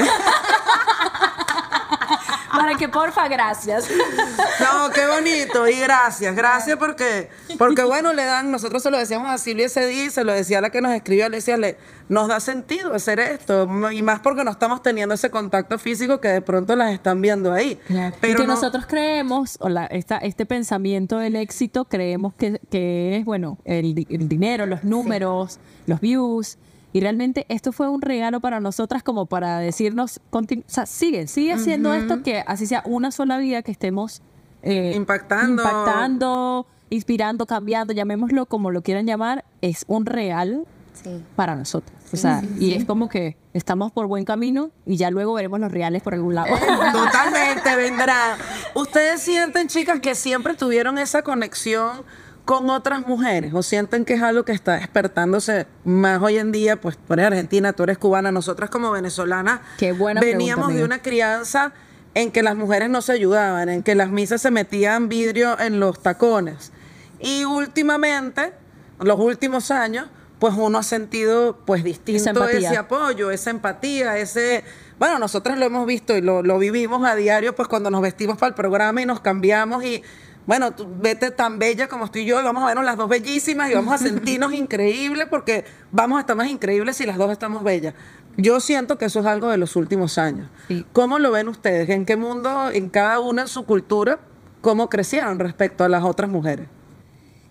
[2.52, 3.88] Para que porfa, gracias.
[3.90, 9.30] No, qué bonito y gracias, gracias porque, porque bueno, le dan, nosotros se lo decíamos
[9.30, 11.58] a Silvia ese día, y se lo decía a la que nos escribió, le decía,
[11.58, 11.78] le,
[12.10, 16.28] nos da sentido hacer esto, y más porque no estamos teniendo ese contacto físico que
[16.28, 17.80] de pronto las están viendo ahí.
[17.90, 22.60] y Pero que no- nosotros creemos, o la- esta- este pensamiento del éxito, creemos que,
[22.70, 26.58] que es, bueno, el, el dinero, los números, los views.
[26.94, 31.54] Y realmente esto fue un regalo para nosotras como para decirnos, o sea, sigue, sigue
[31.54, 34.22] haciendo esto que así sea una sola vida que estemos
[34.62, 35.64] eh, Impactando.
[35.64, 41.24] impactando, inspirando, cambiando, llamémoslo como lo quieran llamar, es un real Sí.
[41.38, 41.98] para nosotros.
[42.14, 45.72] O sea, y es como que estamos por buen camino y ya luego veremos los
[45.72, 46.50] reales por algún lado.
[46.92, 48.38] Totalmente vendrá.
[48.76, 52.04] Ustedes sienten, chicas, que siempre tuvieron esa conexión
[52.46, 56.80] con otras mujeres o sienten que es algo que está despertándose más hoy en día,
[56.80, 60.84] pues tú eres argentina, tú eres cubana, nosotras como venezolanas Qué buena pregunta, veníamos de
[60.84, 61.74] una crianza
[62.14, 65.80] en que las mujeres no se ayudaban, en que las misas se metían vidrio en
[65.80, 66.72] los tacones.
[67.20, 68.54] Y últimamente,
[69.00, 70.08] los últimos años,
[70.40, 74.64] pues uno ha sentido pues distinto ese apoyo, esa empatía, ese...
[74.98, 78.38] Bueno, nosotros lo hemos visto y lo, lo vivimos a diario, pues cuando nos vestimos
[78.38, 80.04] para el programa y nos cambiamos y,
[80.46, 83.70] bueno, tú vete tan bella como estoy yo y vamos a vernos las dos bellísimas
[83.70, 87.64] y vamos a sentirnos increíbles porque vamos a estar más increíbles si las dos estamos
[87.64, 87.94] bellas.
[88.38, 90.50] Yo siento que eso es algo de los últimos años.
[90.68, 90.86] Sí.
[90.94, 91.90] ¿Cómo lo ven ustedes?
[91.90, 94.20] ¿En qué mundo, en cada una en su cultura,
[94.62, 96.68] cómo crecieron respecto a las otras mujeres?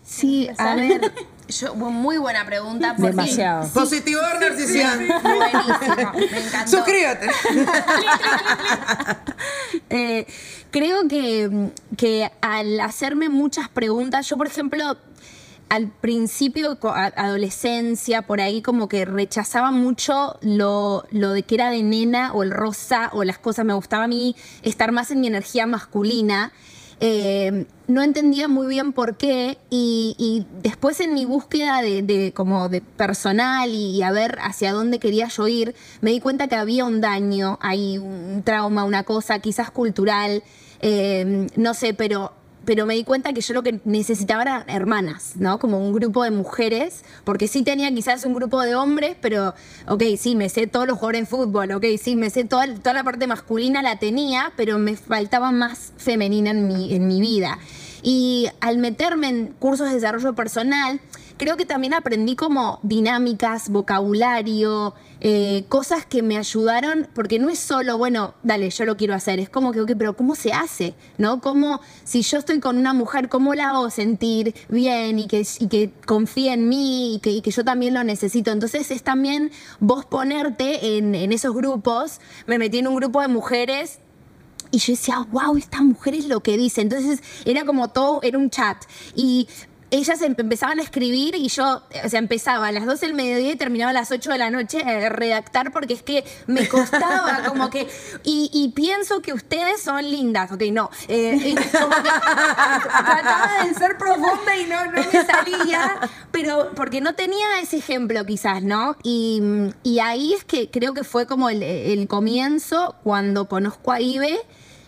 [0.02, 1.12] Sí, a ver,
[1.50, 2.94] yo, muy buena pregunta.
[2.96, 3.68] porque- Demasiado.
[3.72, 4.98] Positivo de Narcisian.
[5.22, 6.70] Buenísimo, me encantó.
[6.70, 7.28] Suscríbete.
[9.92, 10.26] Eh,
[10.70, 14.96] creo que, que al hacerme muchas preguntas, yo por ejemplo,
[15.68, 16.78] al principio,
[17.16, 22.42] adolescencia, por ahí como que rechazaba mucho lo, lo de que era de nena o
[22.42, 26.52] el rosa o las cosas, me gustaba a mí estar más en mi energía masculina.
[27.02, 32.82] Eh, no entendía muy bien por qué y, después en mi búsqueda de, como de
[32.82, 36.84] personal y, y a ver hacia dónde quería yo ir, me di cuenta que había
[36.84, 40.42] un daño, hay un trauma, una cosa quizás cultural,
[40.82, 42.32] eh, no sé, pero
[42.70, 45.58] pero me di cuenta que yo lo que necesitaba eran hermanas, ¿no?
[45.58, 49.56] Como un grupo de mujeres, porque sí tenía quizás un grupo de hombres, pero,
[49.88, 52.92] ok, sí, me sé todos los jugadores de fútbol, ok, sí, me sé toda, toda
[52.92, 57.58] la parte masculina la tenía, pero me faltaba más femenina en mi, en mi vida.
[58.04, 61.00] Y al meterme en cursos de desarrollo personal,
[61.40, 67.58] creo que también aprendí como dinámicas, vocabulario, eh, cosas que me ayudaron, porque no es
[67.58, 70.92] solo, bueno, dale, yo lo quiero hacer, es como que, ok, pero ¿cómo se hace?
[71.16, 71.40] ¿No?
[71.40, 75.68] ¿Cómo, si yo estoy con una mujer, cómo la hago sentir bien y que, y
[75.68, 78.50] que confíe en mí y que, y que yo también lo necesito?
[78.50, 83.28] Entonces es también vos ponerte en, en esos grupos, me metí en un grupo de
[83.28, 84.00] mujeres
[84.72, 86.80] y yo decía, wow, esta mujer es lo que dice.
[86.80, 88.76] Entonces era como todo, era un chat.
[89.16, 89.48] Y
[89.90, 93.52] ellas em- empezaban a escribir y yo, o sea, empezaba a las 12 del mediodía
[93.52, 97.42] y terminaba a las 8 de la noche a redactar porque es que me costaba
[97.48, 97.88] como que...
[98.24, 100.90] Y, pienso que ustedes son lindas, ok, no.
[101.08, 105.98] eh, y como que trataba de ser profunda y no, no me salía,
[106.30, 108.96] pero porque no tenía ese ejemplo quizás, ¿no?
[109.02, 109.42] Y,
[109.82, 114.38] y ahí es que creo que fue como el, el comienzo cuando conozco a Ibe.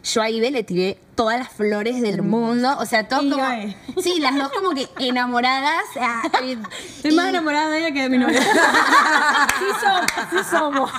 [0.05, 4.03] Yo a Ibe le tiré todas las flores del mundo, o sea, todas Y como...
[4.03, 5.85] Sí, las dos como que enamoradas.
[6.01, 6.59] ah, y-
[6.97, 8.41] Estoy más enamorada de ella que de mi novia.
[9.59, 10.91] Sí somos, sí somos.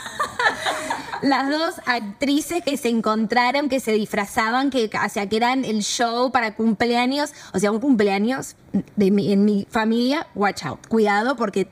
[1.22, 5.82] las dos actrices que se encontraron, que se disfrazaban, que, o sea, que eran el
[5.84, 8.56] show para cumpleaños, o sea, un cumpleaños
[8.96, 11.68] de mi- en mi familia, watch out, cuidado, porque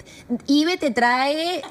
[0.48, 1.62] Ibe te trae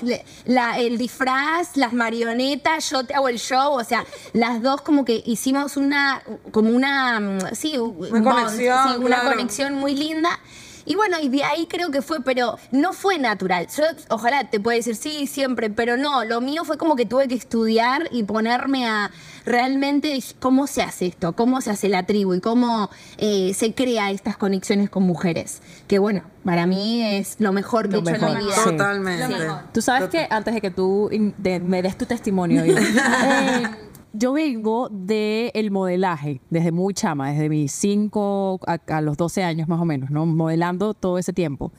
[0.44, 5.04] la- el disfraz, las marionetas, yo te hago el show, o sea, las dos como
[5.04, 6.22] que hicimos una,
[6.62, 9.30] como una, mm, sí, un bond, conexión, sí, una claro.
[9.36, 10.38] conexión muy linda.
[10.86, 13.68] Y bueno, y de ahí creo que fue, pero no fue natural.
[13.76, 17.28] Yo ojalá te pueda decir sí, siempre, pero no, lo mío fue como que tuve
[17.28, 19.10] que estudiar y ponerme a
[19.44, 24.10] realmente cómo se hace esto, cómo se hace la tribu y cómo eh, se crea
[24.10, 25.60] estas conexiones con mujeres.
[25.86, 28.56] Que bueno, para mí es lo mejor que Lo he hecho en mejor, mi vida.
[28.56, 28.70] sí.
[28.70, 29.36] Totalmente.
[29.72, 31.08] Tú sabes que antes de que tú
[31.38, 33.70] de- me des tu testimonio, eh,
[34.12, 39.68] yo vengo del modelaje desde muy chama, desde mis 5 a, a los 12 años
[39.68, 40.26] más o menos, ¿no?
[40.26, 41.72] Modelando todo ese tiempo.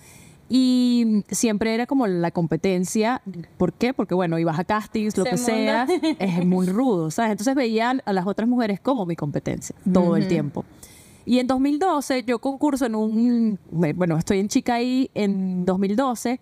[0.54, 3.22] Y siempre era como la competencia.
[3.58, 3.94] ¿Por qué?
[3.94, 5.88] Porque, bueno, ibas a castings, lo que sea,
[6.20, 7.32] es muy rudo, ¿sabes?
[7.32, 10.66] Entonces veían a las otras mujeres como mi competencia todo el tiempo.
[11.26, 16.42] Y en 2012 yo concurso en un, bueno, estoy en Chicaí en 2012,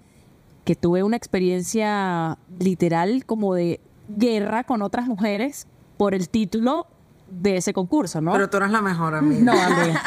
[0.66, 5.68] que tuve una experiencia literal como de guerra con otras mujeres
[6.00, 6.88] por el título
[7.30, 8.32] de ese concurso, ¿no?
[8.32, 9.42] Pero tú eres la mejor amiga.
[9.42, 10.02] No, Andrea.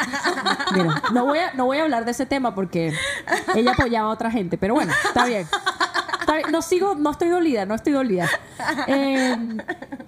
[0.75, 2.91] Mira, no voy, a, no voy a hablar de ese tema porque
[3.55, 5.47] ella apoyaba a otra gente, pero bueno, está bien.
[6.19, 6.51] Está bien.
[6.51, 8.27] No sigo, no estoy dolida, no estoy dolida.
[8.87, 9.37] Eh,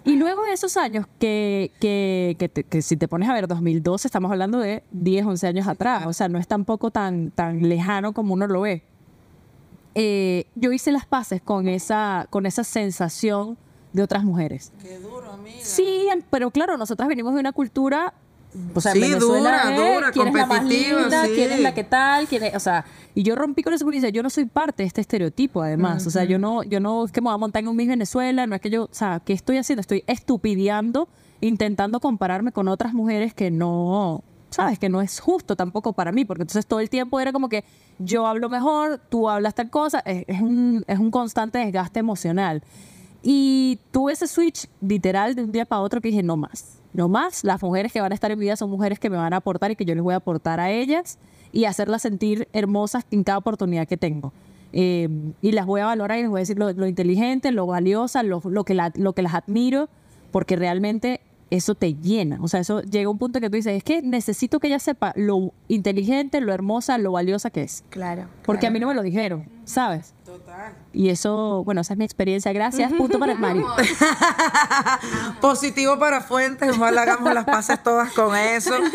[0.05, 3.47] y luego de esos años, que, que, que, te- que si te pones a ver
[3.47, 7.61] 2012, estamos hablando de 10, 11 años atrás, o sea, no es tampoco tan, tan
[7.69, 8.83] lejano como uno lo ve.
[9.93, 13.57] Eh, yo hice las paces con esa, con esa sensación
[13.95, 14.71] de otras mujeres.
[14.81, 15.57] Qué duro, amiga.
[15.61, 18.13] Sí, pero claro, nosotras venimos de una cultura.
[18.73, 21.25] O sea, Sí, Venezuela dura, es, dura, ¿quién es la más linda?
[21.25, 21.31] sí.
[21.35, 22.27] ¿Quién es la que tal?
[22.27, 22.55] ¿Quién es?
[22.55, 25.01] O sea, y yo rompí con eso porque dice, yo no soy parte de este
[25.01, 26.07] estereotipo, además.
[26.07, 27.89] O sea, yo no, yo no es que me voy a montar en un Miss
[27.89, 29.81] Venezuela, no es que yo, o sea, ¿qué estoy haciendo?
[29.81, 31.09] Estoy estupideando,
[31.41, 36.23] intentando compararme con otras mujeres que no, sabes, que no es justo tampoco para mí,
[36.23, 37.65] porque entonces todo el tiempo era como que
[37.99, 42.63] yo hablo mejor, tú hablas tal cosa, es, es un, es un constante desgaste emocional.
[43.27, 47.09] Y tuve ese switch literal de un día para otro que dije, no más, no
[47.09, 47.43] más.
[47.43, 49.37] Las mujeres que van a estar en mi vida son mujeres que me van a
[49.37, 51.17] aportar y que yo les voy a aportar a ellas
[51.51, 54.31] y hacerlas sentir hermosas en cada oportunidad que tengo.
[54.73, 55.09] Eh,
[55.41, 58.21] y las voy a valorar y les voy a decir lo, lo inteligente, lo valiosa,
[58.21, 59.89] lo, lo que la- lo que las admiro,
[60.31, 61.19] porque realmente
[61.49, 62.37] eso te llena.
[62.41, 64.79] O sea, eso llega a un punto que tú dices, es que necesito que ella
[64.79, 67.83] sepa lo inteligente, lo hermosa, lo valiosa que es.
[67.89, 68.27] Claro.
[68.45, 70.13] Porque a mí no me lo dijeron, ¿sabes?
[70.93, 72.51] Y eso, bueno, esa es mi experiencia.
[72.53, 72.91] Gracias.
[72.93, 73.63] Punto para el Mari.
[75.41, 78.73] Positivo para Fuentes, ojalá hagamos las paces todas con eso.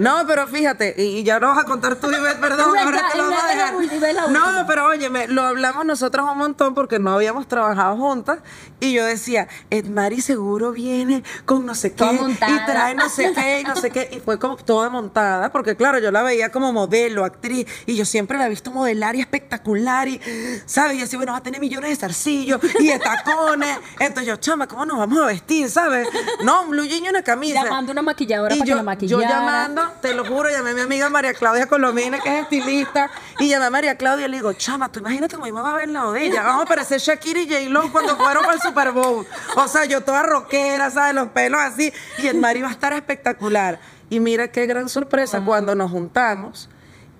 [0.00, 3.18] No, pero fíjate, y, y ya no vas a contar tú, Ivette, perdón, ahora te
[3.18, 4.30] lo vamos a dejar.
[4.30, 8.38] No, pero oye, me- lo hablamos nosotros un montón porque no habíamos trabajado juntas
[8.78, 12.36] y yo decía, Edmari seguro viene con no sé qué y
[12.66, 15.98] trae no sé qué y no sé qué y fue como toda montada porque claro,
[15.98, 19.99] yo la veía como modelo, actriz y yo siempre la he visto modelar y espectacular
[20.08, 20.20] y,
[20.66, 20.96] ¿sabes?
[20.98, 23.78] Y así, bueno, va a tener millones de zarcillos y de tacones.
[23.98, 26.08] Entonces yo, chama, ¿cómo nos vamos a vestir, sabes?
[26.42, 27.64] No, un blue jean y una camisa.
[27.64, 29.22] Llamando a una maquilladora Y para yo, que la maquillara.
[29.22, 33.10] yo llamando, te lo juro, llamé a mi amiga María Claudia Colomina, que es estilista,
[33.38, 35.74] y llamé a María Claudia y le digo, chama, tú imagínate cómo me va a
[35.74, 36.42] ver lado de ella.
[36.42, 39.26] Vamos a parecer Shakira y J-Lo cuando fueron para el Super Bowl.
[39.56, 41.14] O sea, yo toda rockera, ¿sabes?
[41.14, 41.92] Los pelos así.
[42.18, 43.80] Y el Mari va a estar espectacular.
[44.08, 46.68] Y mira qué gran sorpresa cuando nos juntamos.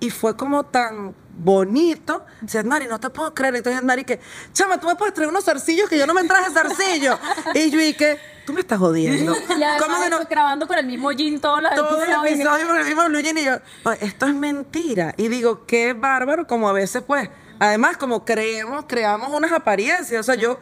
[0.01, 2.25] Y fue como tan bonito.
[2.41, 3.57] Dice, Mari, no te puedo creer.
[3.57, 4.21] Entonces, Mari, que,
[4.53, 7.19] chama, tú me puedes traer unos zarcillos que yo no me traje zarcillos.
[7.55, 9.35] y yo, y que, tú me estás jodiendo.
[9.51, 10.19] Y ¿Cómo que no?
[10.29, 12.35] grabando con el mismo jean todas las todo el episodios.
[12.35, 15.15] episodio con el mismo blue jean y yo, "Oye, esto es mentira.
[15.17, 17.29] Y digo, qué bárbaro, como a veces, pues,
[17.59, 20.21] además, como creemos, creamos unas apariencias.
[20.21, 20.59] O sea, yo,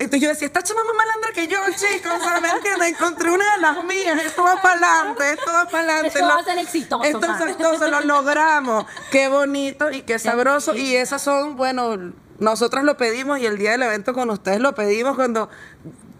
[0.00, 2.88] entonces yo decía, esta chama más malandra que yo, chicos, o sea, ¿me entiendes?
[2.88, 6.08] Encontré una de las mías, esto va para adelante, esto va para adelante.
[6.08, 8.86] Esto va a ser exitoso, Esto es exitoso, lo logramos.
[9.10, 10.74] Qué bonito y qué sabroso.
[10.74, 14.74] Y esas son, bueno, nosotros lo pedimos y el día del evento con ustedes lo
[14.74, 15.50] pedimos cuando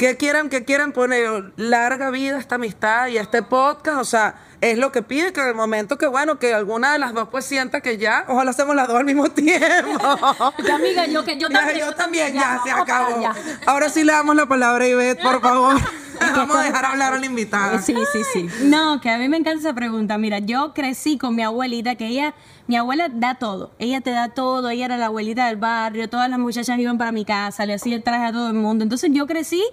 [0.01, 1.53] ¿Qué quieran, qué quieran poner?
[1.57, 5.49] Larga vida esta amistad y este podcast, o sea, es lo que pide que en
[5.49, 8.77] el momento que, bueno, que alguna de las dos pues sienta que ya, ojalá hacemos
[8.77, 9.99] las dos al mismo tiempo.
[10.67, 11.79] Ya, amiga, yo que yo Ya, también.
[11.87, 13.23] yo también, ya, se acabó.
[13.67, 15.77] Ahora sí le damos la palabra a Ivette, por favor.
[16.37, 17.81] Vamos a dejar hablar a la invitada.
[17.81, 18.49] Sí, sí, sí.
[18.65, 20.19] No, que a mí me encanta esa pregunta.
[20.19, 22.35] Mira, yo crecí con mi abuelita, que ella,
[22.67, 23.73] mi abuela da todo.
[23.79, 27.11] Ella te da todo, ella era la abuelita del barrio, todas las muchachas iban para
[27.11, 28.83] mi casa, le hacía el traje a todo el mundo.
[28.85, 29.65] Entonces yo crecí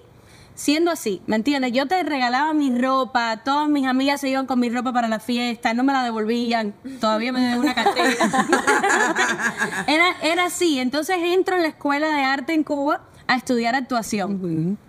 [0.57, 1.71] siendo así, ¿me entiendes?
[1.71, 5.19] Yo te regalaba mi ropa, todas mis amigas se iban con mi ropa para la
[5.19, 8.15] fiesta, no me la devolvían, todavía me deben una cartera.
[9.87, 14.79] era, era así, entonces entro en la escuela de arte en Cuba a estudiar actuación.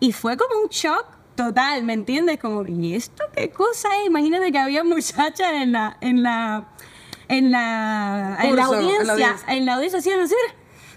[0.00, 1.06] Y fue como un shock
[1.36, 2.40] total, ¿me entiendes?
[2.40, 4.08] Como, ¿y esto qué cosa es?
[4.08, 6.64] Imagínate que había muchachas en la, en la,
[7.28, 10.34] en la, en la Curso, en la audiencia, en la audiencia así,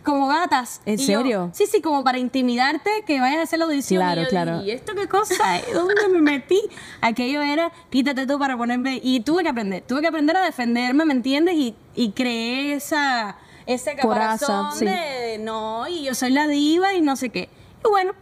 [0.07, 0.79] como gatas.
[0.85, 1.49] ¿En Y yo, serio?
[1.53, 4.01] sí, sí, como para intimidarte que vayas a hacer la audición.
[4.01, 4.63] Claro, Y yo, claro.
[4.63, 5.73] ¿Y esto qué cosa es?
[5.73, 6.61] ¿Dónde me metí?
[7.01, 9.01] Aquello era, quítate tú para ponerme.
[9.03, 11.55] Y tuve que aprender, tuve que aprender a defenderme, ¿me entiendes?
[11.55, 13.35] Y, y creé esa,
[13.65, 14.85] ese Coraza, caparazón sí.
[14.85, 17.49] de no, y yo soy la diva y no sé qué.
[17.85, 18.13] Y bueno,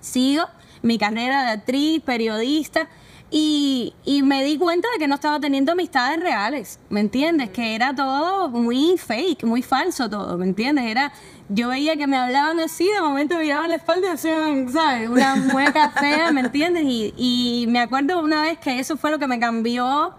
[0.00, 0.44] sigo
[0.82, 2.88] mi carrera de actriz, periodista,
[3.30, 7.50] y, y me di cuenta de que no estaba teniendo amistades reales, ¿me entiendes?
[7.50, 10.86] Que era todo muy fake, muy falso todo, ¿me entiendes?
[10.86, 11.12] Era,
[11.48, 15.10] yo veía que me hablaban así, de momento me miraban la espalda y hacían, ¿sabes?
[15.10, 16.84] Una mueca fea, ¿me entiendes?
[16.84, 20.14] Y, y me acuerdo una vez que eso fue lo que me cambió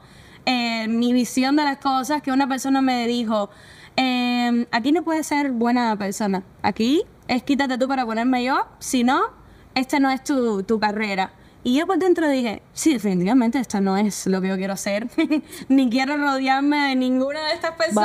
[0.46, 3.50] eh, mi visión de las cosas, que una persona me dijo,
[3.98, 9.04] eh, aquí no puedes ser buena persona, aquí es quítate tú para ponerme yo, si
[9.04, 9.22] no,
[9.76, 11.34] esta no es tu, tu carrera.
[11.64, 15.08] Y yo por dentro dije, sí, definitivamente esta no es lo que yo quiero hacer,
[15.68, 17.96] ni quiero rodearme de ninguna de estas personas,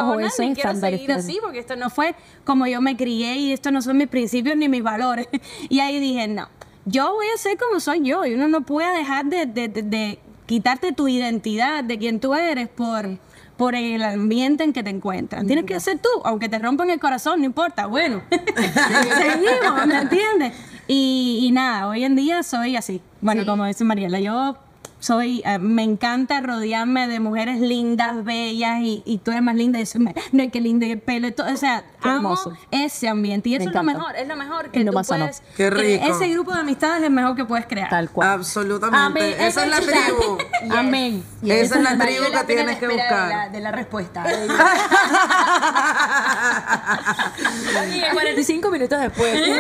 [0.48, 3.80] ni quiero seguir así, porque esto no fue como yo me crié y esto no
[3.80, 5.28] son mis principios ni mis valores.
[5.68, 6.48] Y ahí dije, no,
[6.84, 9.82] yo voy a ser como soy yo y uno no puede dejar de, de- de-
[9.82, 13.18] de quitarte tu identidad de quien tú eres por,
[13.56, 15.46] por el ambiente en que te encuentras.
[15.46, 20.52] Tienes que ser tú, aunque te rompan el corazón, no importa, bueno, seguimos, ¿me entiendes?
[20.86, 23.00] Y, y nada, hoy en día soy así.
[23.20, 24.56] Bueno, como dice Mariela, yo
[25.04, 29.78] soy, eh, me encanta rodearme de mujeres lindas, bellas, y, y tú eres más linda,
[29.78, 32.16] y más- no hay que lindo y el pelo, y todo, o sea, Qué amo
[32.32, 32.52] hermoso.
[32.70, 35.06] ese ambiente, y eso Me es lo mejor, es lo mejor que lo tú más
[35.06, 35.26] sano.
[35.26, 36.06] puedes, Qué que rico.
[36.06, 37.88] ese grupo de amistades es el mejor que puedes crear.
[37.90, 38.28] Tal cual.
[38.30, 38.98] Absolutamente.
[39.04, 39.34] Amén.
[39.38, 40.38] Esa es la tribu.
[40.70, 41.24] Amén.
[41.44, 43.28] Esa es la tribu que tienes que buscar.
[43.28, 44.24] De la, de la respuesta.
[47.94, 49.34] Y 45 minutos después.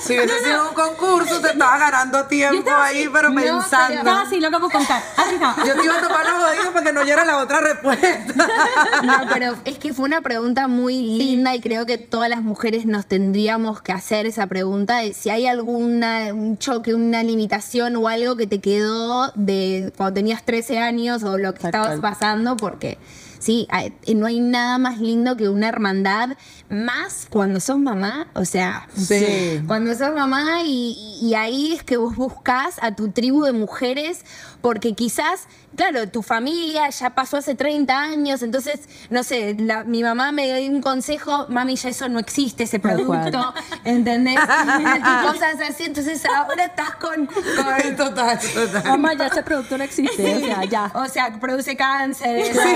[0.00, 3.94] Si hubiese sido un concurso, te estaba ganando tiempo ahí, pero pensando.
[3.94, 5.02] Estaba así, loca por contar.
[5.16, 5.54] Así no.
[5.66, 8.06] Yo te iba a tomar los oídos para que no oyera la otra respuesta.
[9.02, 12.86] No, pero es que fue una pregunta muy linda y creo que todas las mujeres
[12.86, 18.08] nos tendríamos que hacer esa pregunta de si hay alguna un choque, una limitación o
[18.08, 22.00] algo que te quedó de cuando tenías 13 años o lo que Tal estabas cual.
[22.00, 22.98] pasando, porque
[23.46, 26.30] sí, hay- no hay nada más lindo que una hermandad,
[26.68, 29.60] más cuando sos mamá, o sea, Sí.
[29.68, 34.24] cuando sos mamá y, y ahí es que vos buscas a tu tribu de mujeres
[34.66, 35.46] porque quizás,
[35.76, 40.58] claro, tu familia ya pasó hace 30 años, entonces, no sé, la- mi mamá me
[40.58, 43.54] dio un consejo, mami, ya eso no existe, ese producto,
[43.84, 44.34] ¿entendés?
[44.34, 47.26] y cosas así, entonces ahora estás con...
[47.26, 47.36] con-
[47.96, 48.84] Total, total.
[48.86, 50.34] Mamá, ya ese producto no existe.
[50.34, 50.90] O sea, ya.
[50.94, 52.36] o sea, produce cáncer.
[52.40, 52.60] eso.
[52.60, 52.70] Eso.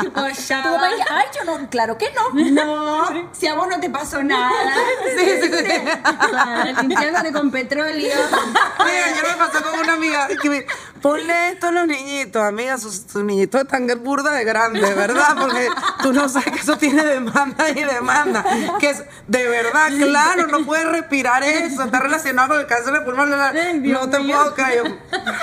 [0.00, 2.28] Tipo, ya Tu mamá dice, Ay, yo no, claro que no.
[2.50, 4.50] No, si a vos no te pasó nada.
[6.30, 8.14] Claro, limpiándote con petróleo.
[8.78, 10.66] Mira, ayer me pasó con una amiga que me,
[11.00, 15.36] ponle esto a los niñitos, amiga, sus, sus niñitos están burda de grandes, ¿verdad?
[15.38, 15.68] Porque
[16.02, 18.44] tú no sabes que eso tiene demanda y demanda.
[18.78, 23.00] Que es, de verdad, claro, no puedes respirar eso, está relacionado con el cáncer de
[23.02, 23.30] pulmón.
[23.30, 24.84] No te puedo creer.
[24.84, 24.94] Yo,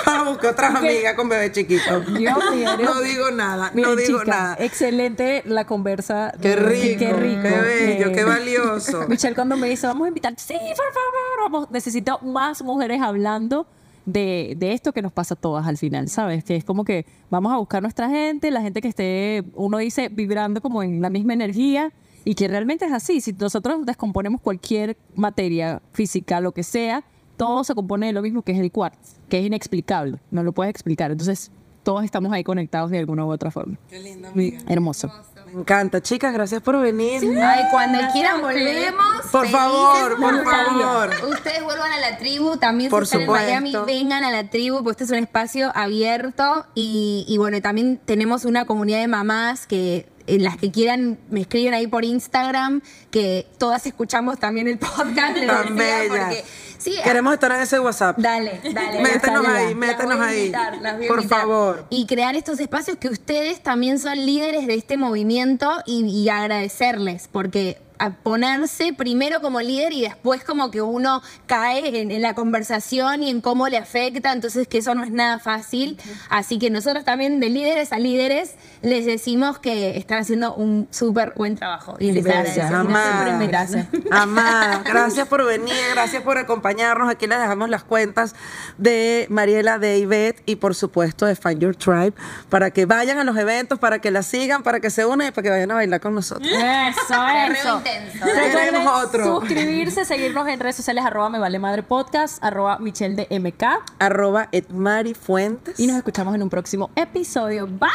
[0.06, 2.00] ah, busqué otras amigas con bebé chiquito.
[2.00, 4.56] Dios mío, No digo nada, Miren, no digo nada.
[4.58, 6.32] excelente la conversa.
[6.40, 7.42] Qué rico, Qué rico.
[7.42, 9.06] qué bello, Eh, qué valioso.
[9.08, 13.66] Michelle cuando me dice, vamos a invitar, sí, por favor, vamos, necesito más mujeres hablando
[14.06, 16.44] de, de esto que nos pasa a todas al final, ¿sabes?
[16.44, 20.08] Que es como que vamos a buscar nuestra gente, la gente que esté, uno dice,
[20.08, 21.92] vibrando como en la misma energía
[22.24, 23.20] y que realmente es así.
[23.20, 27.04] Si nosotros descomponemos cualquier materia física, lo que sea,
[27.36, 30.52] todo se compone de lo mismo que es el quartz, que es inexplicable, no lo
[30.52, 31.10] puedes explicar.
[31.10, 31.50] Entonces,
[31.82, 33.78] todos estamos ahí conectados de alguna u otra forma.
[33.88, 34.28] Qué lindo.
[34.66, 35.10] Hermoso.
[35.56, 36.02] Me encanta.
[36.02, 37.22] Chicas, gracias por venir.
[37.42, 39.06] Ay, cuando quieran volvemos.
[39.32, 41.10] Por favor, por favor.
[41.30, 43.48] Ustedes vuelvan a la tribu, también Por si están supuesto.
[43.48, 47.62] en Miami, vengan a la tribu, porque este es un espacio abierto y, y bueno,
[47.62, 52.82] también tenemos una comunidad de mamás que las que quieran me escriben ahí por Instagram,
[53.10, 55.36] que todas escuchamos también el podcast.
[55.36, 56.44] les Tan porque
[56.78, 58.18] sí, Queremos estar en ese WhatsApp.
[58.18, 59.00] Dale, dale.
[59.02, 60.38] Métenos ahí, métenos ahí.
[60.38, 61.86] invitar, Por favor.
[61.90, 67.28] Y crear estos espacios que ustedes también son líderes de este movimiento y, y agradecerles,
[67.30, 72.34] porque a ponerse primero como líder y después como que uno cae en, en la
[72.34, 75.98] conversación y en cómo le afecta, entonces que eso no es nada fácil.
[76.28, 81.32] Así que nosotros también de líderes a líderes les decimos que están haciendo un súper
[81.36, 81.96] buen trabajo.
[81.98, 82.86] Y les Gracias, agradecemos.
[82.96, 83.46] amada.
[83.46, 83.86] Gracias.
[84.10, 87.08] Amada, gracias por venir, gracias por acompañarnos.
[87.10, 88.34] Aquí les dejamos las cuentas
[88.78, 92.12] de Mariela, de Ivette y por supuesto de Find Your Tribe
[92.48, 95.30] para que vayan a los eventos, para que la sigan, para que se unan y
[95.30, 96.46] para que vayan a bailar con nosotros.
[96.46, 97.82] Eso, eso.
[97.86, 98.24] Intenso.
[98.24, 99.24] Recuerden Queremos otro.
[99.24, 103.64] suscribirse, seguirnos en redes sociales, arroba me vale madre podcast, arroba Michelle de MK.
[103.98, 105.78] Arroba Edmari Fuentes.
[105.78, 107.66] Y nos escuchamos en un próximo episodio.
[107.66, 107.90] Bye.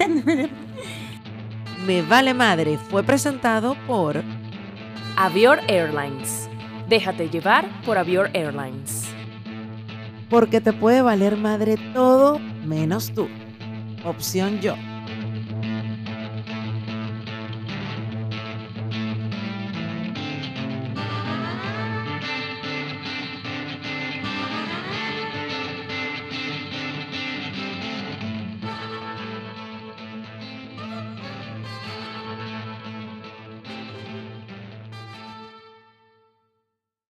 [1.86, 4.22] Me vale madre fue presentado por
[5.16, 6.48] Avior Airlines.
[6.88, 9.06] Déjate llevar por Avior Airlines.
[10.28, 13.28] Porque te puede valer madre todo menos tú.
[14.04, 14.74] Opción yo.